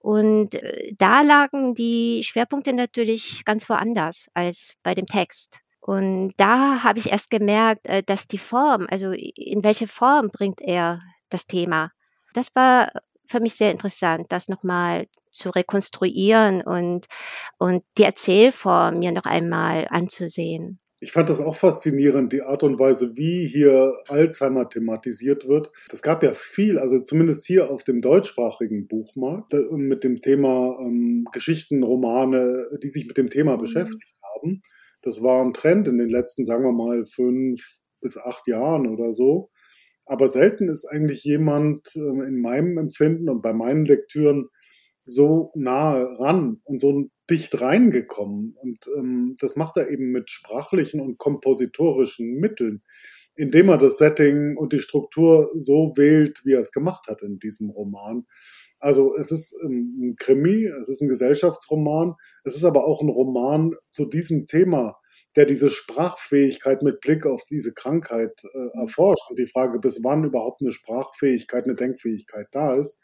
[0.01, 5.61] Und äh, da lagen die Schwerpunkte natürlich ganz woanders als bei dem Text.
[5.81, 10.61] Und da habe ich erst gemerkt, äh, dass die Form, also in welche Form bringt
[10.61, 11.91] er das Thema.
[12.35, 12.91] Das war
[13.27, 17.07] für mich sehr interessant, das nochmal zu rekonstruieren und,
[17.59, 20.80] und die Erzählform mir noch einmal anzusehen.
[21.03, 25.71] Ich fand das auch faszinierend, die Art und Weise, wie hier Alzheimer thematisiert wird.
[25.91, 31.25] Es gab ja viel, also zumindest hier auf dem deutschsprachigen Buchmarkt, mit dem Thema ähm,
[31.33, 33.61] Geschichten, Romane, die sich mit dem Thema mhm.
[33.61, 34.61] beschäftigt haben.
[35.01, 37.63] Das war ein Trend in den letzten, sagen wir mal, fünf
[38.03, 39.51] bis acht Jahren oder so.
[40.05, 44.49] Aber selten ist eigentlich jemand ähm, in meinem Empfinden und bei meinen Lektüren
[45.05, 48.55] so nahe ran und so dicht reingekommen.
[48.61, 52.83] Und ähm, das macht er eben mit sprachlichen und kompositorischen Mitteln,
[53.37, 57.39] indem er das Setting und die Struktur so wählt, wie er es gemacht hat in
[57.39, 58.27] diesem Roman.
[58.81, 63.11] Also es ist ähm, ein Krimi, es ist ein Gesellschaftsroman, es ist aber auch ein
[63.11, 64.97] Roman zu diesem Thema,
[65.37, 70.25] der diese Sprachfähigkeit mit Blick auf diese Krankheit äh, erforscht und die Frage, bis wann
[70.25, 73.03] überhaupt eine Sprachfähigkeit, eine Denkfähigkeit da ist.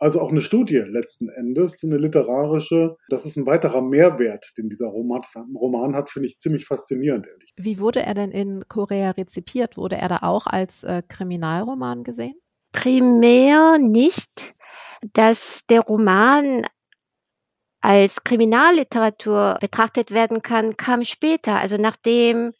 [0.00, 2.96] Also auch eine Studie letzten Endes, eine literarische.
[3.10, 5.20] Das ist ein weiterer Mehrwert, den dieser Roman,
[5.54, 7.52] Roman hat, finde ich ziemlich faszinierend, ehrlich.
[7.56, 9.76] Wie wurde er denn in Korea rezipiert?
[9.76, 12.34] Wurde er da auch als äh, Kriminalroman gesehen?
[12.72, 14.54] Primär nicht.
[15.12, 16.66] Dass der Roman
[17.82, 21.58] als Kriminalliteratur betrachtet werden kann, kam später.
[21.58, 22.52] Also nachdem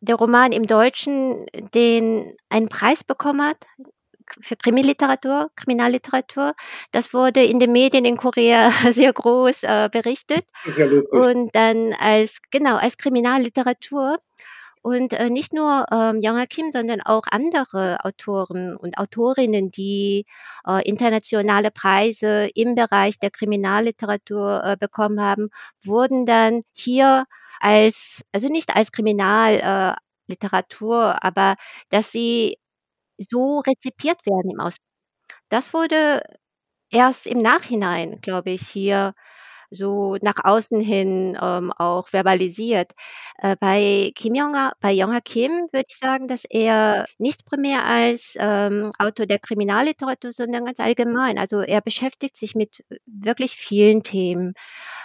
[0.00, 3.64] der Roman im Deutschen den einen Preis bekommen hat,
[4.40, 6.54] für Krimiliteratur, Kriminalliteratur.
[6.92, 10.44] Das wurde in den Medien in Korea sehr groß äh, berichtet.
[10.64, 11.20] ist ja lustig.
[11.20, 14.18] Und dann als, genau, als Kriminalliteratur.
[14.82, 20.26] Und äh, nicht nur ähm, Young Kim, sondern auch andere Autoren und Autorinnen, die
[20.66, 25.48] äh, internationale Preise im Bereich der Kriminalliteratur äh, bekommen haben,
[25.82, 27.24] wurden dann hier
[27.60, 31.56] als, also nicht als Kriminalliteratur, äh, aber
[31.88, 32.58] dass sie
[33.18, 34.78] so rezipiert werden im Ausland.
[35.50, 36.22] Das wurde
[36.90, 39.14] erst im Nachhinein, glaube ich, hier
[39.70, 42.92] so nach außen hin ähm, auch verbalisiert.
[43.38, 48.36] Äh, bei Kim Jong bei Jong Kim würde ich sagen, dass er nicht primär als
[48.38, 51.38] ähm, Autor der Kriminalliteratur, sondern ganz allgemein.
[51.38, 54.54] Also er beschäftigt sich mit wirklich vielen Themen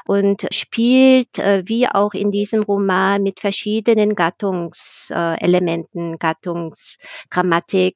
[0.09, 7.95] und spielt, äh, wie auch in diesem Roman, mit verschiedenen Gattungselementen, Gattungsgrammatik.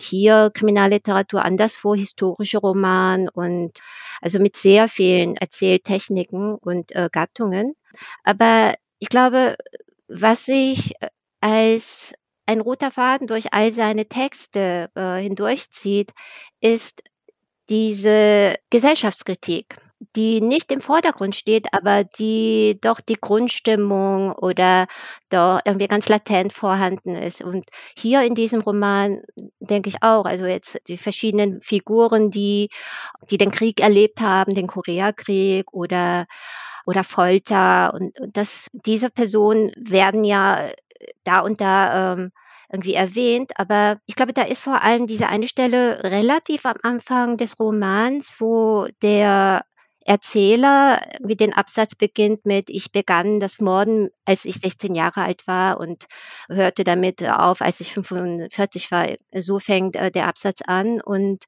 [0.00, 3.80] Hier Kriminalliteratur, anderswo historische Roman und
[4.22, 7.74] also mit sehr vielen Erzähltechniken und äh, Gattungen.
[8.24, 9.58] Aber ich glaube,
[10.08, 11.10] was sich äh,
[11.42, 12.14] als
[12.46, 16.12] ein roter Faden durch all seine Texte äh, hindurchzieht,
[16.62, 17.02] ist
[17.68, 19.81] diese Gesellschaftskritik
[20.16, 24.86] die nicht im Vordergrund steht, aber die doch die Grundstimmung oder
[25.30, 27.42] doch irgendwie ganz latent vorhanden ist.
[27.42, 27.64] Und
[27.96, 29.22] hier in diesem Roman
[29.60, 32.68] denke ich auch, also jetzt die verschiedenen Figuren, die,
[33.30, 36.26] die den Krieg erlebt haben, den Koreakrieg oder
[36.84, 40.68] oder Folter und, und das, diese Personen werden ja
[41.24, 42.32] da und da ähm,
[42.72, 47.36] irgendwie erwähnt, aber ich glaube, da ist vor allem diese eine Stelle relativ am Anfang
[47.36, 49.62] des Romans, wo der
[50.04, 55.46] Erzähler, wie den Absatz beginnt mit, ich begann das Morden, als ich 16 Jahre alt
[55.46, 56.06] war und
[56.48, 59.06] hörte damit auf, als ich 45 war.
[59.34, 61.44] So fängt äh, der Absatz an und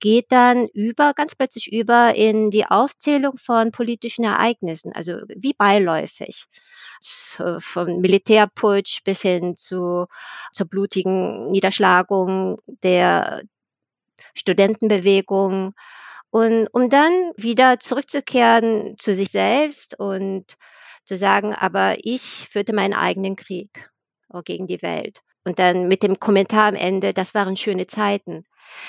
[0.00, 6.44] geht dann über, ganz plötzlich über in die Aufzählung von politischen Ereignissen, also wie beiläufig.
[7.58, 10.06] Von Militärputsch bis hin zu,
[10.52, 13.42] zur blutigen Niederschlagung der
[14.34, 15.74] Studentenbewegung.
[16.34, 20.56] Und um dann wieder zurückzukehren zu sich selbst und
[21.04, 23.88] zu sagen, aber ich führte meinen eigenen Krieg
[24.44, 25.20] gegen die Welt.
[25.44, 28.44] Und dann mit dem Kommentar am Ende, das waren schöne Zeiten.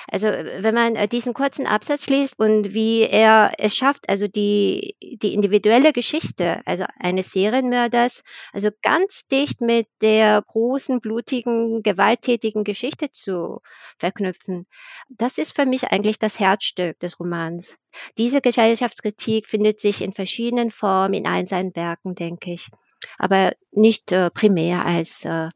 [0.07, 4.95] Also wenn man äh, diesen kurzen Absatz liest und wie er es schafft, also die,
[5.21, 13.11] die individuelle Geschichte, also eines Serienmörders, also ganz dicht mit der großen, blutigen, gewalttätigen Geschichte
[13.11, 13.61] zu
[13.97, 14.67] verknüpfen,
[15.09, 17.75] das ist für mich eigentlich das Herzstück des Romans.
[18.17, 22.69] Diese Gesellschaftskritik findet sich in verschiedenen Formen in allen seinen Werken, denke ich,
[23.17, 25.49] aber nicht äh, primär als äh,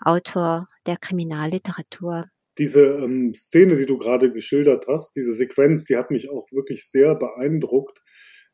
[0.00, 2.26] Autor der Kriminalliteratur
[2.58, 6.88] diese ähm, Szene, die du gerade geschildert hast, diese Sequenz, die hat mich auch wirklich
[6.88, 8.02] sehr beeindruckt,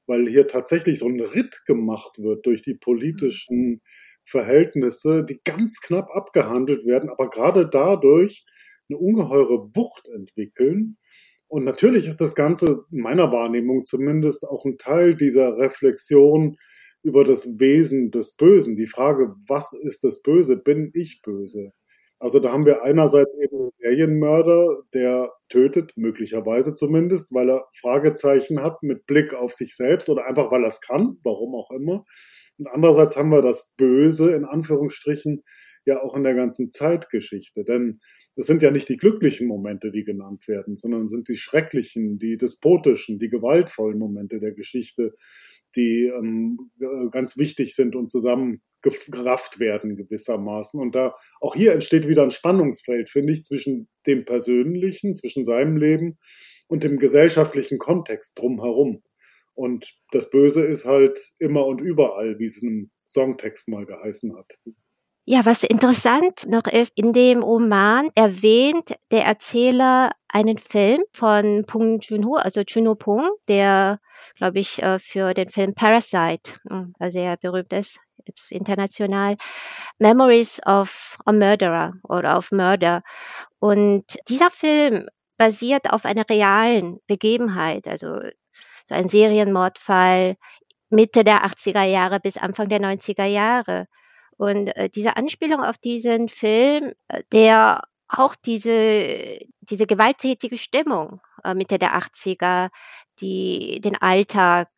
[0.07, 3.81] weil hier tatsächlich so ein Ritt gemacht wird durch die politischen
[4.25, 8.45] Verhältnisse, die ganz knapp abgehandelt werden, aber gerade dadurch
[8.88, 10.97] eine ungeheure Wucht entwickeln.
[11.49, 16.57] Und natürlich ist das Ganze in meiner Wahrnehmung zumindest auch ein Teil dieser Reflexion
[17.03, 18.77] über das Wesen des Bösen.
[18.77, 20.57] Die Frage, was ist das Böse?
[20.57, 21.73] Bin ich böse?
[22.23, 28.63] Also da haben wir einerseits eben einen Serienmörder, der tötet, möglicherweise zumindest, weil er Fragezeichen
[28.63, 32.05] hat mit Blick auf sich selbst oder einfach weil er es kann, warum auch immer.
[32.59, 35.43] Und andererseits haben wir das Böse in Anführungsstrichen
[35.85, 37.65] ja auch in der ganzen Zeitgeschichte.
[37.65, 37.99] Denn
[38.37, 42.37] es sind ja nicht die glücklichen Momente, die genannt werden, sondern sind die schrecklichen, die
[42.37, 45.13] despotischen, die gewaltvollen Momente der Geschichte,
[45.75, 46.57] die ähm,
[47.11, 48.13] ganz wichtig sind und
[48.83, 50.81] zusammengerafft werden gewissermaßen.
[50.81, 55.77] Und da auch hier entsteht wieder ein Spannungsfeld, finde ich, zwischen dem Persönlichen, zwischen seinem
[55.77, 56.18] Leben
[56.68, 59.03] und dem gesellschaftlichen Kontext drumherum.
[59.55, 64.35] Und das Böse ist halt immer und überall, wie es in einem Songtext mal geheißen
[64.37, 64.59] hat.
[65.25, 72.01] Ja, was interessant noch ist, in dem Roman erwähnt der Erzähler einen Film von Pung
[72.01, 74.01] Junho, also Juno Pung, der,
[74.35, 79.37] glaube ich, äh, für den Film Parasite hm, sehr berühmt ist, jetzt international,
[80.01, 83.03] Memories of a Murderer oder of Murder.
[83.61, 85.07] Und dieser Film
[85.37, 88.19] basiert auf einer realen Begebenheit, also
[88.85, 90.37] so ein Serienmordfall
[90.91, 93.87] Mitte der 80er Jahre bis Anfang der 90er Jahre.
[94.43, 101.55] Und äh, diese Anspielung auf diesen Film, äh, der auch diese, diese gewalttätige Stimmung äh,
[101.55, 102.71] Mitte der 80er,
[103.21, 104.69] die den Alltag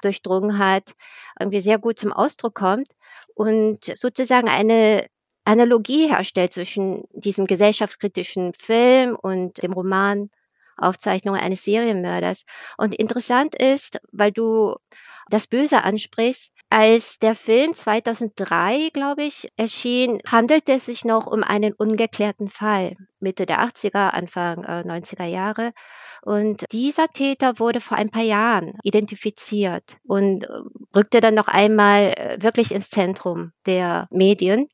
[0.00, 0.94] durchdrungen hat,
[1.38, 2.88] irgendwie sehr gut zum Ausdruck kommt
[3.34, 5.04] und sozusagen eine
[5.44, 10.30] Analogie herstellt zwischen diesem gesellschaftskritischen Film und dem Roman
[10.78, 12.46] Aufzeichnungen eines Serienmörders.
[12.78, 14.74] Und interessant ist, weil du
[15.28, 16.52] das Böse ansprichst.
[16.74, 22.96] Als der Film 2003, glaube ich, erschien, handelte es sich noch um einen ungeklärten Fall,
[23.20, 25.74] Mitte der 80er, Anfang äh, 90er Jahre.
[26.22, 30.48] Und dieser Täter wurde vor ein paar Jahren identifiziert und äh,
[30.96, 34.70] rückte dann noch einmal äh, wirklich ins Zentrum der Medien.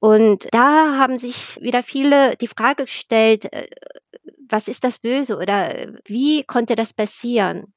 [0.00, 3.68] Und da haben sich wieder viele die Frage gestellt, äh,
[4.48, 7.72] was ist das Böse oder wie konnte das passieren?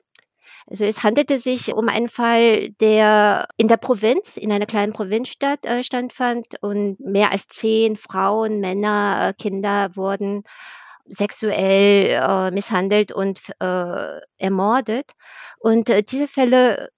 [0.67, 5.65] Also es handelte sich um einen Fall, der in der Provinz, in einer kleinen Provinzstadt
[5.65, 10.43] äh, stattfand und mehr als zehn Frauen, Männer, äh, Kinder wurden
[11.05, 15.11] sexuell äh, misshandelt und äh, ermordet.
[15.59, 16.89] Und äh, diese Fälle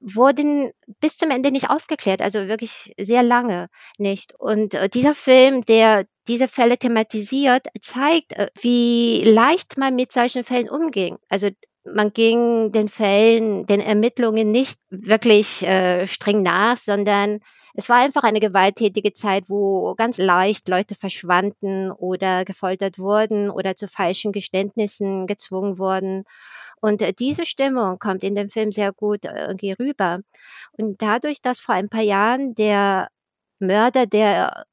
[0.00, 4.34] wurden bis zum Ende nicht aufgeklärt, also wirklich sehr lange nicht.
[4.38, 10.44] Und äh, dieser Film, der diese Fälle thematisiert, zeigt, äh, wie leicht man mit solchen
[10.44, 11.16] Fällen umging.
[11.28, 11.50] Also
[11.84, 17.40] man ging den Fällen, den Ermittlungen nicht wirklich äh, streng nach, sondern
[17.74, 23.74] es war einfach eine gewalttätige Zeit, wo ganz leicht Leute verschwanden oder gefoltert wurden oder
[23.74, 26.24] zu falschen Geständnissen gezwungen wurden.
[26.80, 30.20] Und äh, diese Stimmung kommt in dem Film sehr gut äh, irgendwie rüber.
[30.72, 33.08] Und dadurch, dass vor ein paar Jahren der
[33.58, 34.66] Mörder, der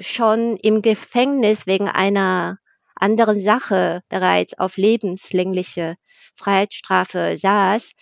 [0.00, 2.58] schon im Gefängnis wegen einer
[2.94, 5.96] anderen Sache bereits auf lebenslängliche
[6.34, 7.92] Freiheitsstrafe saß.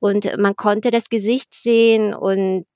[0.00, 2.66] Und man konnte das Gesicht sehen und,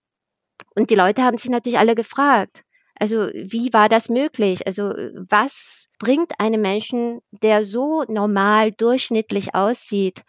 [0.74, 2.62] und die Leute haben sich natürlich alle gefragt,
[2.98, 4.66] also wie war das möglich?
[4.66, 10.22] Also was bringt einen Menschen, der so normal, durchschnittlich aussieht,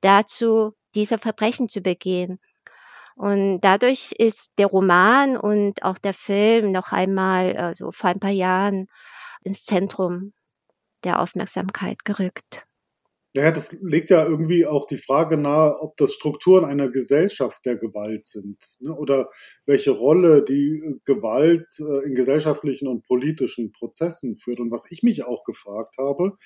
[0.00, 2.40] dazu, diese Verbrechen zu begehen?
[3.16, 8.30] Und dadurch ist der Roman und auch der Film noch einmal, also vor ein paar
[8.30, 8.88] Jahren,
[9.42, 10.32] ins Zentrum
[11.04, 12.66] der Aufmerksamkeit gerückt.
[13.36, 17.76] Naja, das legt ja irgendwie auch die Frage nahe, ob das Strukturen einer Gesellschaft der
[17.76, 18.94] Gewalt sind ne?
[18.94, 19.28] oder
[19.66, 24.60] welche Rolle die äh, Gewalt äh, in gesellschaftlichen und politischen Prozessen führt.
[24.60, 26.36] Und was ich mich auch gefragt habe,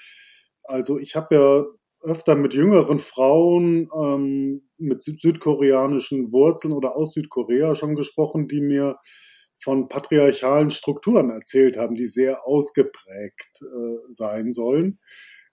[0.65, 1.65] Also ich habe ja
[2.03, 8.97] öfter mit jüngeren Frauen ähm, mit südkoreanischen Wurzeln oder aus Südkorea schon gesprochen, die mir
[9.63, 15.01] von patriarchalen Strukturen erzählt haben, die sehr ausgeprägt äh, sein sollen.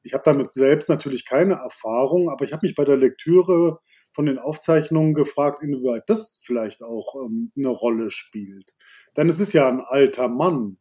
[0.06, 3.80] Ich habe damit selbst natürlich keine Erfahrung, aber ich habe mich bei der Lektüre
[4.14, 8.74] von den Aufzeichnungen gefragt, inwieweit das vielleicht auch ähm, eine Rolle spielt.
[9.18, 10.78] Denn es ist ja ein alter Mann,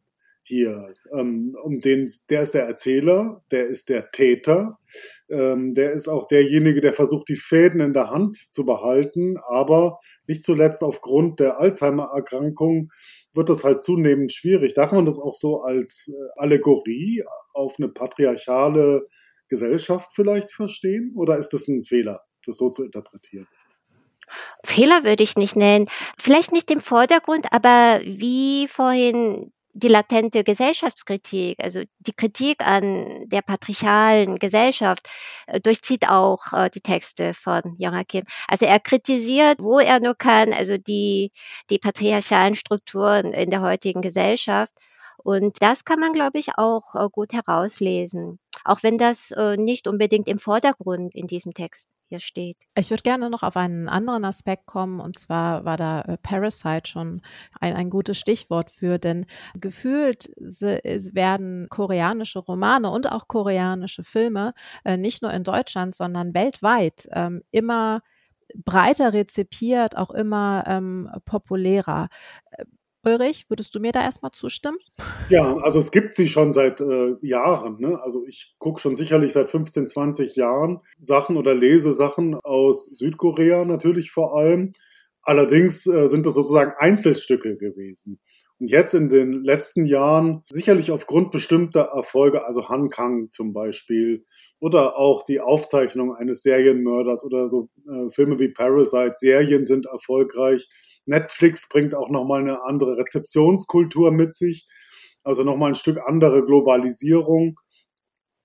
[0.47, 4.79] hier, ähm, um den, der ist der Erzähler, der ist der Täter,
[5.31, 10.01] ähm, der ist auch derjenige, der versucht, die Fäden in der Hand zu behalten, aber
[10.27, 12.91] nicht zuletzt aufgrund der Alzheimer-Erkrankung
[13.35, 14.75] wird das halt zunehmend schwierig.
[14.75, 19.07] Darf man das auch so als äh, Allegorie auf eine patriarchale
[19.49, 21.13] Gesellschaft vielleicht verstehen?
[21.17, 23.47] Oder ist das ein Fehler, das so zu interpretieren?
[24.65, 25.89] Fehler würde ich nicht nennen.
[26.19, 33.43] Vielleicht nicht im Vordergrund, aber wie vorhin die latente Gesellschaftskritik, also die Kritik an der
[33.43, 35.09] patriarchalen Gesellschaft,
[35.47, 38.25] äh, durchzieht auch äh, die Texte von Joachim.
[38.49, 41.33] Also er kritisiert, wo er nur kann, also die,
[41.71, 44.73] die patriarchalen Strukturen in der heutigen Gesellschaft.
[45.19, 49.87] Und das kann man, glaube ich, auch äh, gut herauslesen, auch wenn das äh, nicht
[49.87, 52.57] unbedingt im Vordergrund in diesem Text hier steht.
[52.77, 56.89] Ich würde gerne noch auf einen anderen Aspekt kommen, und zwar war da äh, Parasite
[56.89, 57.23] schon
[57.61, 64.55] ein, ein gutes Stichwort für, denn gefühlt werden koreanische Romane und auch koreanische Filme
[64.97, 68.03] nicht nur in Deutschland, sondern weltweit ähm, immer
[68.55, 72.09] breiter rezipiert, auch immer ähm, populärer.
[73.05, 74.79] Ulrich, würdest du mir da erstmal zustimmen?
[75.29, 77.79] Ja, also es gibt sie schon seit äh, Jahren.
[77.79, 78.01] Ne?
[78.03, 83.65] Also ich gucke schon sicherlich seit 15, 20 Jahren Sachen oder lese Sachen aus Südkorea
[83.65, 84.73] natürlich vor allem.
[85.23, 88.21] Allerdings äh, sind das sozusagen Einzelstücke gewesen.
[88.61, 94.25] Und jetzt in den letzten Jahren, sicherlich aufgrund bestimmter Erfolge, also Han Kang zum Beispiel,
[94.61, 100.69] oder auch die Aufzeichnung eines Serienmörders oder so äh, Filme wie Parasite, Serien sind erfolgreich.
[101.07, 104.67] Netflix bringt auch nochmal eine andere Rezeptionskultur mit sich,
[105.23, 107.59] also nochmal ein Stück andere Globalisierung.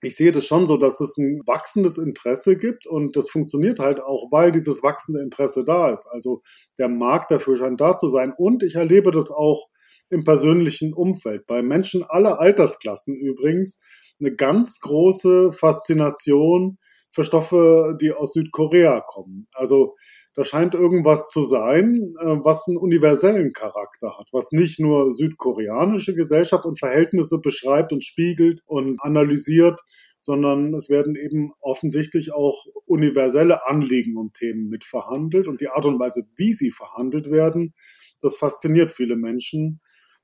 [0.02, 4.00] Ich sehe das schon so, dass es ein wachsendes Interesse gibt und das funktioniert halt
[4.00, 6.08] auch, weil dieses wachsende Interesse da ist.
[6.10, 6.42] Also
[6.78, 9.68] der Markt dafür scheint da zu sein und ich erlebe das auch
[10.10, 11.46] im persönlichen Umfeld.
[11.48, 13.80] Bei Menschen aller Altersklassen übrigens
[14.20, 16.78] eine ganz große Faszination
[17.12, 19.46] für Stoffe, die aus Südkorea kommen.
[19.54, 19.96] Also
[20.40, 26.16] da scheint irgendwas zu sein, äh, was einen universellen Charakter hat, was nicht nur südkoreanische
[26.16, 29.82] Gesellschaft und Verhältnisse beschreibt und spiegelt und analysiert,
[30.22, 36.00] sondern es werden eben offensichtlich auch universelle Anliegen und Themen mitverhandelt und die Art und
[36.00, 37.74] Weise, wie sie verhandelt werden,
[38.22, 39.82] das fasziniert viele Menschen.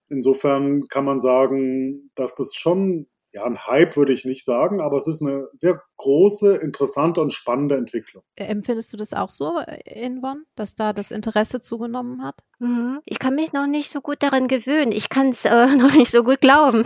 [0.10, 4.96] Insofern kann man sagen, dass das schon ja, ein Hype würde ich nicht sagen, aber
[4.98, 8.24] es ist eine sehr große, interessante und spannende Entwicklung.
[8.38, 12.36] Empfindest du das auch so, Inwon, dass da das Interesse zugenommen hat?
[12.60, 13.02] Mhm.
[13.04, 14.94] Ich kann mich noch nicht so gut daran gewöhnen.
[14.94, 16.86] Ich kann es äh, noch nicht so gut glauben,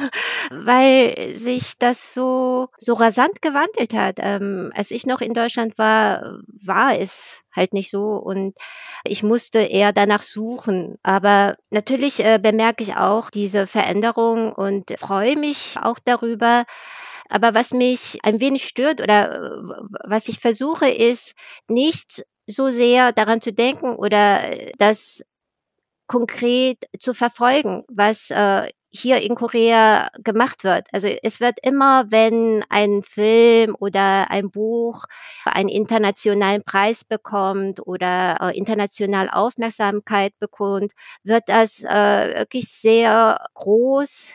[0.49, 4.15] weil sich das so, so rasant gewandelt hat.
[4.17, 8.57] Ähm, als ich noch in Deutschland war, war es halt nicht so und
[9.03, 10.97] ich musste eher danach suchen.
[11.03, 16.65] Aber natürlich äh, bemerke ich auch diese Veränderung und freue mich auch darüber.
[17.29, 19.49] Aber was mich ein wenig stört oder äh,
[20.05, 21.35] was ich versuche, ist
[21.67, 24.41] nicht so sehr daran zu denken oder
[24.77, 25.23] das
[26.07, 30.87] konkret zu verfolgen, was äh, hier in Korea gemacht wird.
[30.93, 35.05] Also es wird immer, wenn ein Film oder ein Buch
[35.45, 44.33] einen internationalen Preis bekommt oder äh, international Aufmerksamkeit bekommt, wird das äh, wirklich sehr groß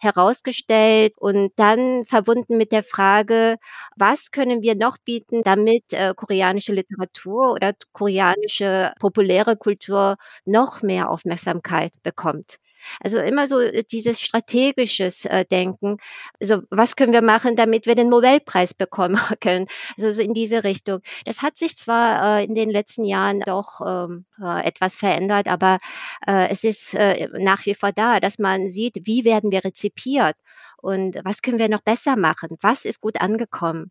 [0.00, 3.56] herausgestellt und dann verbunden mit der Frage,
[3.96, 11.10] was können wir noch bieten, damit äh, koreanische Literatur oder koreanische populäre Kultur noch mehr
[11.10, 12.58] Aufmerksamkeit bekommt.
[13.00, 15.98] Also immer so äh, dieses strategisches äh, Denken.
[16.40, 19.66] Also was können wir machen, damit wir den Nobelpreis bekommen können?
[19.96, 21.00] Also so in diese Richtung.
[21.24, 25.78] Das hat sich zwar äh, in den letzten Jahren doch ähm, äh, etwas verändert, aber
[26.26, 30.36] äh, es ist äh, nach wie vor da, dass man sieht, wie werden wir rezipiert
[30.78, 32.56] und was können wir noch besser machen?
[32.60, 33.90] Was ist gut angekommen?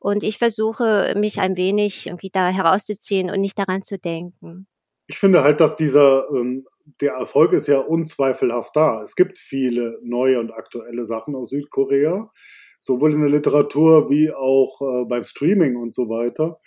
[0.00, 4.66] Und ich versuche, mich ein wenig irgendwie da herauszuziehen und nicht daran zu denken.
[5.06, 6.66] Ich finde halt, dass dieser ähm,
[7.00, 9.02] der Erfolg ist ja unzweifelhaft da.
[9.02, 12.30] Es gibt viele neue und aktuelle Sachen aus Südkorea,
[12.80, 16.60] sowohl in der Literatur wie auch äh, beim Streaming und so weiter.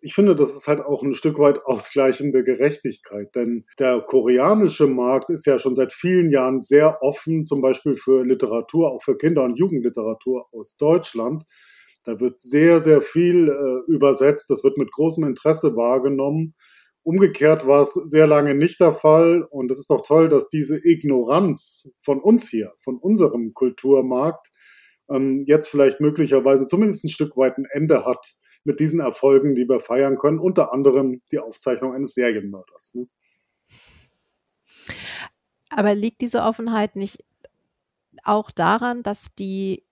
[0.00, 5.30] Ich finde, das ist halt auch ein Stück weit ausgleichende Gerechtigkeit, denn der koreanische Markt
[5.30, 9.44] ist ja schon seit vielen Jahren sehr offen, zum Beispiel für Literatur, auch für Kinder-
[9.44, 11.44] und Jugendliteratur aus Deutschland.
[12.04, 14.50] Da wird sehr, sehr viel äh, übersetzt.
[14.50, 16.54] Das wird mit großem Interesse wahrgenommen.
[17.04, 19.46] Umgekehrt war es sehr lange nicht der Fall.
[19.50, 24.50] Und es ist doch toll, dass diese Ignoranz von uns hier, von unserem Kulturmarkt,
[25.10, 28.34] ähm, jetzt vielleicht möglicherweise zumindest ein Stück weit ein Ende hat
[28.64, 30.38] mit diesen Erfolgen, die wir feiern können.
[30.38, 32.94] Unter anderem die Aufzeichnung eines Serienmörders.
[32.94, 33.06] Ne?
[35.68, 37.22] Aber liegt diese Offenheit nicht
[38.22, 39.84] auch daran, dass die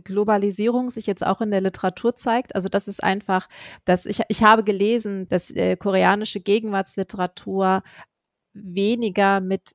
[0.00, 2.54] Globalisierung sich jetzt auch in der Literatur zeigt.
[2.54, 3.48] Also das ist einfach,
[3.84, 7.82] dass ich, ich habe gelesen, dass äh, koreanische Gegenwartsliteratur
[8.52, 9.72] weniger mit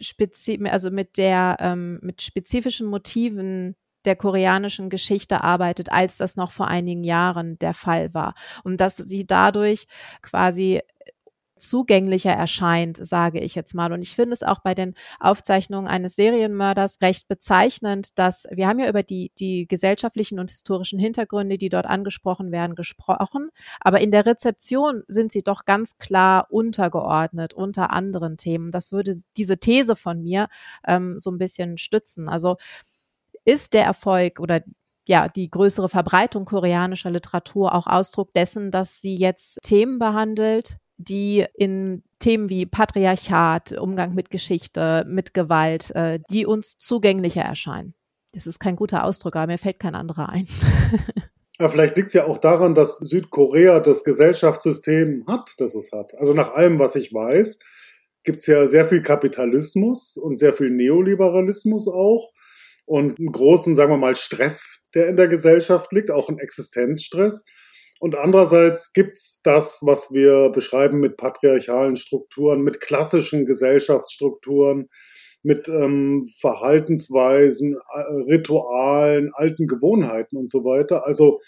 [0.00, 6.50] spezi also mit der ähm, mit spezifischen Motiven der koreanischen Geschichte arbeitet, als das noch
[6.50, 8.34] vor einigen Jahren der Fall war.
[8.64, 9.86] Und dass sie dadurch
[10.22, 10.80] quasi
[11.62, 13.92] zugänglicher erscheint, sage ich jetzt mal.
[13.92, 18.78] Und ich finde es auch bei den Aufzeichnungen eines Serienmörders recht bezeichnend, dass wir haben
[18.78, 23.50] ja über die, die gesellschaftlichen und historischen Hintergründe, die dort angesprochen werden, gesprochen.
[23.80, 28.70] Aber in der Rezeption sind sie doch ganz klar untergeordnet unter anderen Themen.
[28.70, 30.48] Das würde diese These von mir
[30.86, 32.28] ähm, so ein bisschen stützen.
[32.28, 32.56] Also
[33.44, 34.62] ist der Erfolg oder
[35.06, 41.44] ja, die größere Verbreitung koreanischer Literatur auch Ausdruck dessen, dass sie jetzt Themen behandelt, die
[41.54, 47.94] in Themen wie Patriarchat, Umgang mit Geschichte, mit Gewalt, äh, die uns zugänglicher erscheinen.
[48.32, 50.46] Das ist kein guter Ausdruck, aber mir fällt kein anderer ein.
[51.58, 56.12] Ja, vielleicht liegt es ja auch daran, dass Südkorea das Gesellschaftssystem hat, das es hat.
[56.18, 57.60] Also nach allem, was ich weiß,
[58.24, 62.32] gibt es ja sehr viel Kapitalismus und sehr viel Neoliberalismus auch
[62.84, 67.44] und einen großen, sagen wir mal, Stress, der in der Gesellschaft liegt, auch ein Existenzstress.
[68.02, 74.88] Und andererseits gibt's das, was wir beschreiben mit patriarchalen Strukturen, mit klassischen Gesellschaftsstrukturen,
[75.44, 81.06] mit ähm, Verhaltensweisen, äh, Ritualen, alten Gewohnheiten und so weiter.
[81.06, 81.38] Also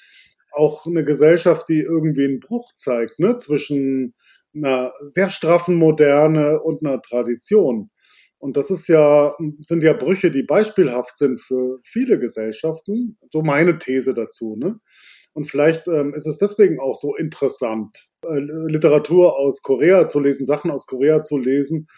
[0.52, 4.14] auch eine Gesellschaft, die irgendwie einen Bruch zeigt ne, zwischen
[4.54, 7.90] einer sehr straffen Moderne und einer Tradition.
[8.38, 13.18] Und das ist ja, sind ja Brüche, die beispielhaft sind für viele Gesellschaften.
[13.32, 14.54] So meine These dazu.
[14.54, 14.78] Ne?
[15.34, 20.46] Und vielleicht ähm, ist es deswegen auch so interessant, äh, Literatur aus Korea zu lesen,
[20.46, 21.88] Sachen aus Korea zu lesen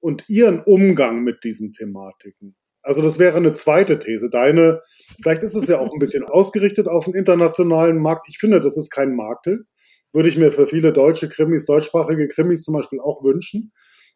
[0.00, 2.56] und ihren Umgang mit diesen Thematiken.
[2.82, 4.30] Also das wäre eine zweite These.
[4.30, 4.80] Deine,
[5.20, 8.24] vielleicht ist es ja auch ein bisschen ausgerichtet auf den internationalen Markt.
[8.28, 9.66] Ich finde, das ist kein Makel.
[10.14, 13.72] Würde ich mir für viele deutsche Krimis, deutschsprachige Krimis zum Beispiel auch wünschen,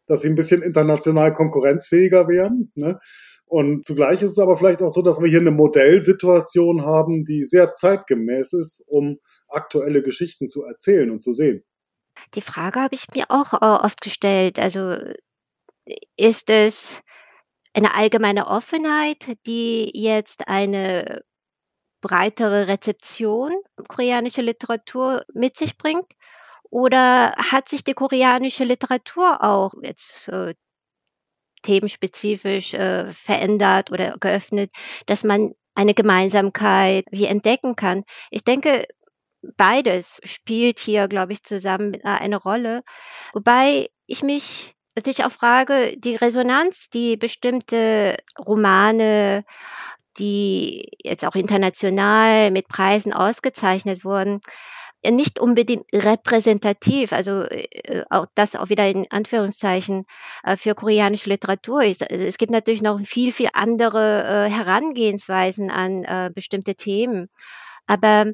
[0.07, 2.71] dass sie ein bisschen international konkurrenzfähiger wären.
[2.73, 2.99] Ne?
[3.53, 7.43] Und zugleich ist es aber vielleicht auch so, dass wir hier eine Modellsituation haben, die
[7.43, 11.63] sehr zeitgemäß ist, um aktuelle Geschichten zu erzählen und zu sehen.
[12.33, 14.57] Die Frage habe ich mir auch äh, oft gestellt.
[14.57, 14.97] Also
[16.17, 17.03] ist es
[17.75, 21.21] eine allgemeine Offenheit, die jetzt eine
[22.01, 23.51] breitere Rezeption
[23.87, 26.11] koreanischer Literatur mit sich bringt?
[26.71, 30.55] Oder hat sich die koreanische Literatur auch jetzt äh,
[31.63, 34.71] themenspezifisch äh, verändert oder geöffnet,
[35.07, 38.03] dass man eine Gemeinsamkeit wie entdecken kann.
[38.29, 38.85] Ich denke,
[39.57, 42.83] beides spielt hier, glaube ich, zusammen äh, eine Rolle.
[43.33, 49.43] Wobei ich mich natürlich auch frage, die Resonanz, die bestimmte Romane,
[50.19, 54.41] die jetzt auch international mit Preisen ausgezeichnet wurden,
[55.11, 60.05] nicht unbedingt repräsentativ, also äh, auch das auch wieder in Anführungszeichen
[60.43, 62.09] äh, für koreanische Literatur ist.
[62.09, 67.29] Also es gibt natürlich noch viel, viel andere äh, Herangehensweisen an bestimmte Themen.
[67.87, 68.25] Aber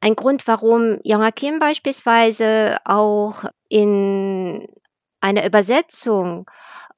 [0.00, 4.66] ein Grund, warum Young Kim beispielsweise auch in
[5.20, 6.46] einer Übersetzung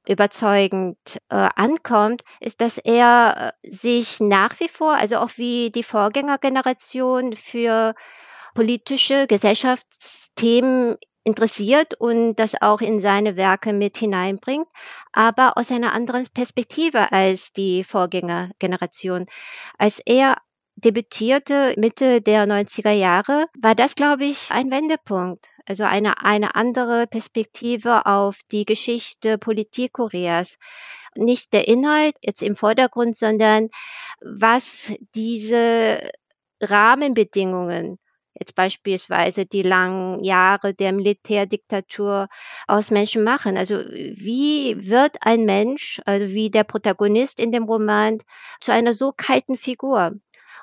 [0.06, 7.36] überzeugend äh, ankommt, ist, dass er sich nach wie vor, also auch wie die Vorgängergeneration
[7.36, 7.94] für
[8.54, 14.66] politische Gesellschaftsthemen interessiert und das auch in seine Werke mit hineinbringt,
[15.12, 19.26] aber aus einer anderen Perspektive als die Vorgängergeneration.
[19.78, 20.36] Als er
[20.76, 25.50] debütierte Mitte der 90er Jahre, war das, glaube ich, ein Wendepunkt.
[25.66, 30.56] Also eine, eine andere Perspektive auf die Geschichte Politik Koreas.
[31.14, 33.68] Nicht der Inhalt jetzt im Vordergrund, sondern
[34.20, 36.10] was diese
[36.60, 37.98] Rahmenbedingungen
[38.38, 42.28] jetzt beispielsweise die langen Jahre der Militärdiktatur
[42.66, 43.56] aus Menschen machen.
[43.56, 48.18] Also wie wird ein Mensch, also wie der Protagonist in dem Roman,
[48.60, 50.12] zu einer so kalten Figur?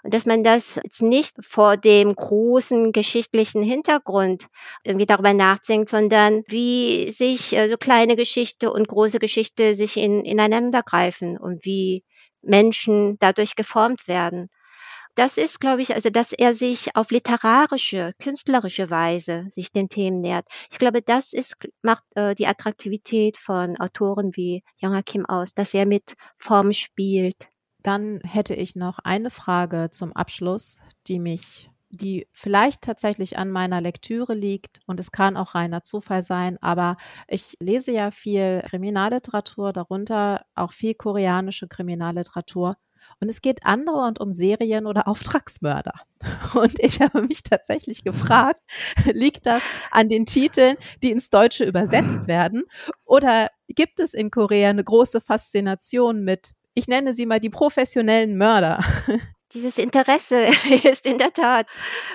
[0.03, 4.47] Und dass man das jetzt nicht vor dem großen geschichtlichen Hintergrund
[4.84, 10.24] irgendwie darüber nachdenkt, sondern wie sich äh, so kleine Geschichte und große Geschichte sich in,
[10.24, 12.05] ineinander greifen und wie
[12.41, 14.49] Menschen dadurch geformt werden
[15.20, 20.22] das ist, glaube ich, also dass er sich auf literarische, künstlerische Weise sich den Themen
[20.22, 20.45] nähert.
[20.72, 25.74] Ich glaube, das ist, macht äh, die Attraktivität von Autoren wie Young Kim aus, dass
[25.74, 27.49] er mit Form spielt.
[27.84, 33.82] Dann hätte ich noch eine Frage zum Abschluss, die mich die vielleicht tatsächlich an meiner
[33.82, 36.97] Lektüre liegt und es kann auch reiner Zufall sein, aber
[37.28, 42.78] ich lese ja viel Kriminalliteratur, darunter auch viel koreanische Kriminalliteratur.
[43.22, 45.93] Und es geht andauernd um Serien oder Auftragsmörder.
[46.53, 48.61] Und ich habe mich tatsächlich gefragt,
[49.13, 52.63] liegt das an den Titeln, die ins Deutsche übersetzt werden?
[53.05, 58.38] Oder gibt es in Korea eine große Faszination mit, ich nenne sie mal die professionellen
[58.38, 58.84] Mörder?
[59.53, 60.47] dieses Interesse
[60.84, 61.67] ist in der Tat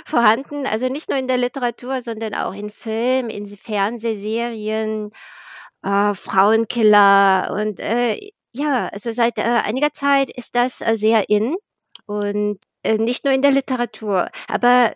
[0.05, 0.67] vorhanden.
[0.67, 5.11] Also nicht nur in der Literatur, sondern auch in Film, in Fernsehserien,
[5.83, 11.57] äh, Frauenkiller und äh, ja, also seit äh, einiger Zeit ist das äh, sehr in
[12.07, 14.95] und äh, nicht nur in der Literatur, aber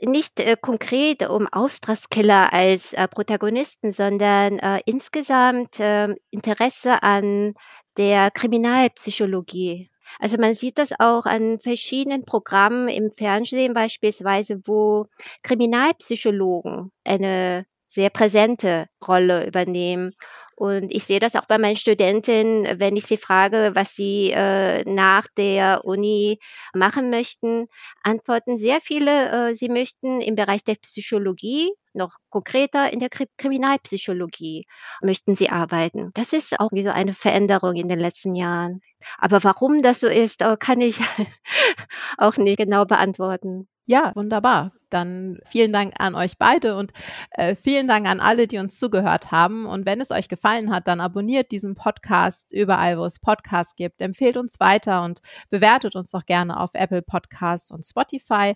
[0.00, 7.54] äh, nicht äh, konkret um Austraskiller als äh, Protagonisten, sondern äh, insgesamt äh, Interesse an
[7.96, 15.06] der Kriminalpsychologie also man sieht das auch an verschiedenen Programmen im Fernsehen beispielsweise, wo
[15.42, 20.14] Kriminalpsychologen eine sehr präsente Rolle übernehmen.
[20.62, 24.84] Und ich sehe das auch bei meinen Studentinnen, wenn ich sie frage, was sie äh,
[24.88, 26.38] nach der Uni
[26.72, 27.66] machen möchten,
[28.04, 34.66] antworten sehr viele, äh, sie möchten im Bereich der Psychologie, noch konkreter in der Kriminalpsychologie
[35.02, 36.10] möchten sie arbeiten.
[36.14, 38.80] Das ist auch wie so eine Veränderung in den letzten Jahren.
[39.18, 41.00] Aber warum das so ist, äh, kann ich
[42.18, 43.68] auch nicht genau beantworten.
[43.86, 44.72] Ja, wunderbar.
[44.90, 46.92] Dann vielen Dank an euch beide und
[47.32, 49.66] äh, vielen Dank an alle, die uns zugehört haben.
[49.66, 54.00] Und wenn es euch gefallen hat, dann abonniert diesen Podcast überall, wo es Podcasts gibt.
[54.00, 55.20] Empfehlt uns weiter und
[55.50, 58.54] bewertet uns auch gerne auf Apple Podcasts und Spotify.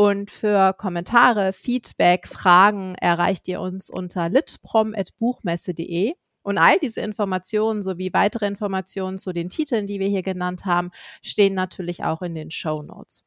[0.00, 6.14] Und für Kommentare, Feedback, Fragen erreicht ihr uns unter litprom.buchmesse.de.
[6.40, 10.90] Und all diese Informationen sowie weitere Informationen zu den Titeln, die wir hier genannt haben,
[11.20, 13.26] stehen natürlich auch in den Show Notes.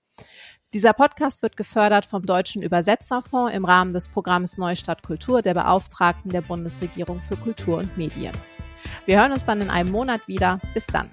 [0.73, 6.31] Dieser Podcast wird gefördert vom Deutschen Übersetzerfonds im Rahmen des Programms Neustadt Kultur der Beauftragten
[6.31, 8.33] der Bundesregierung für Kultur und Medien.
[9.05, 10.59] Wir hören uns dann in einem Monat wieder.
[10.73, 11.07] Bis dann.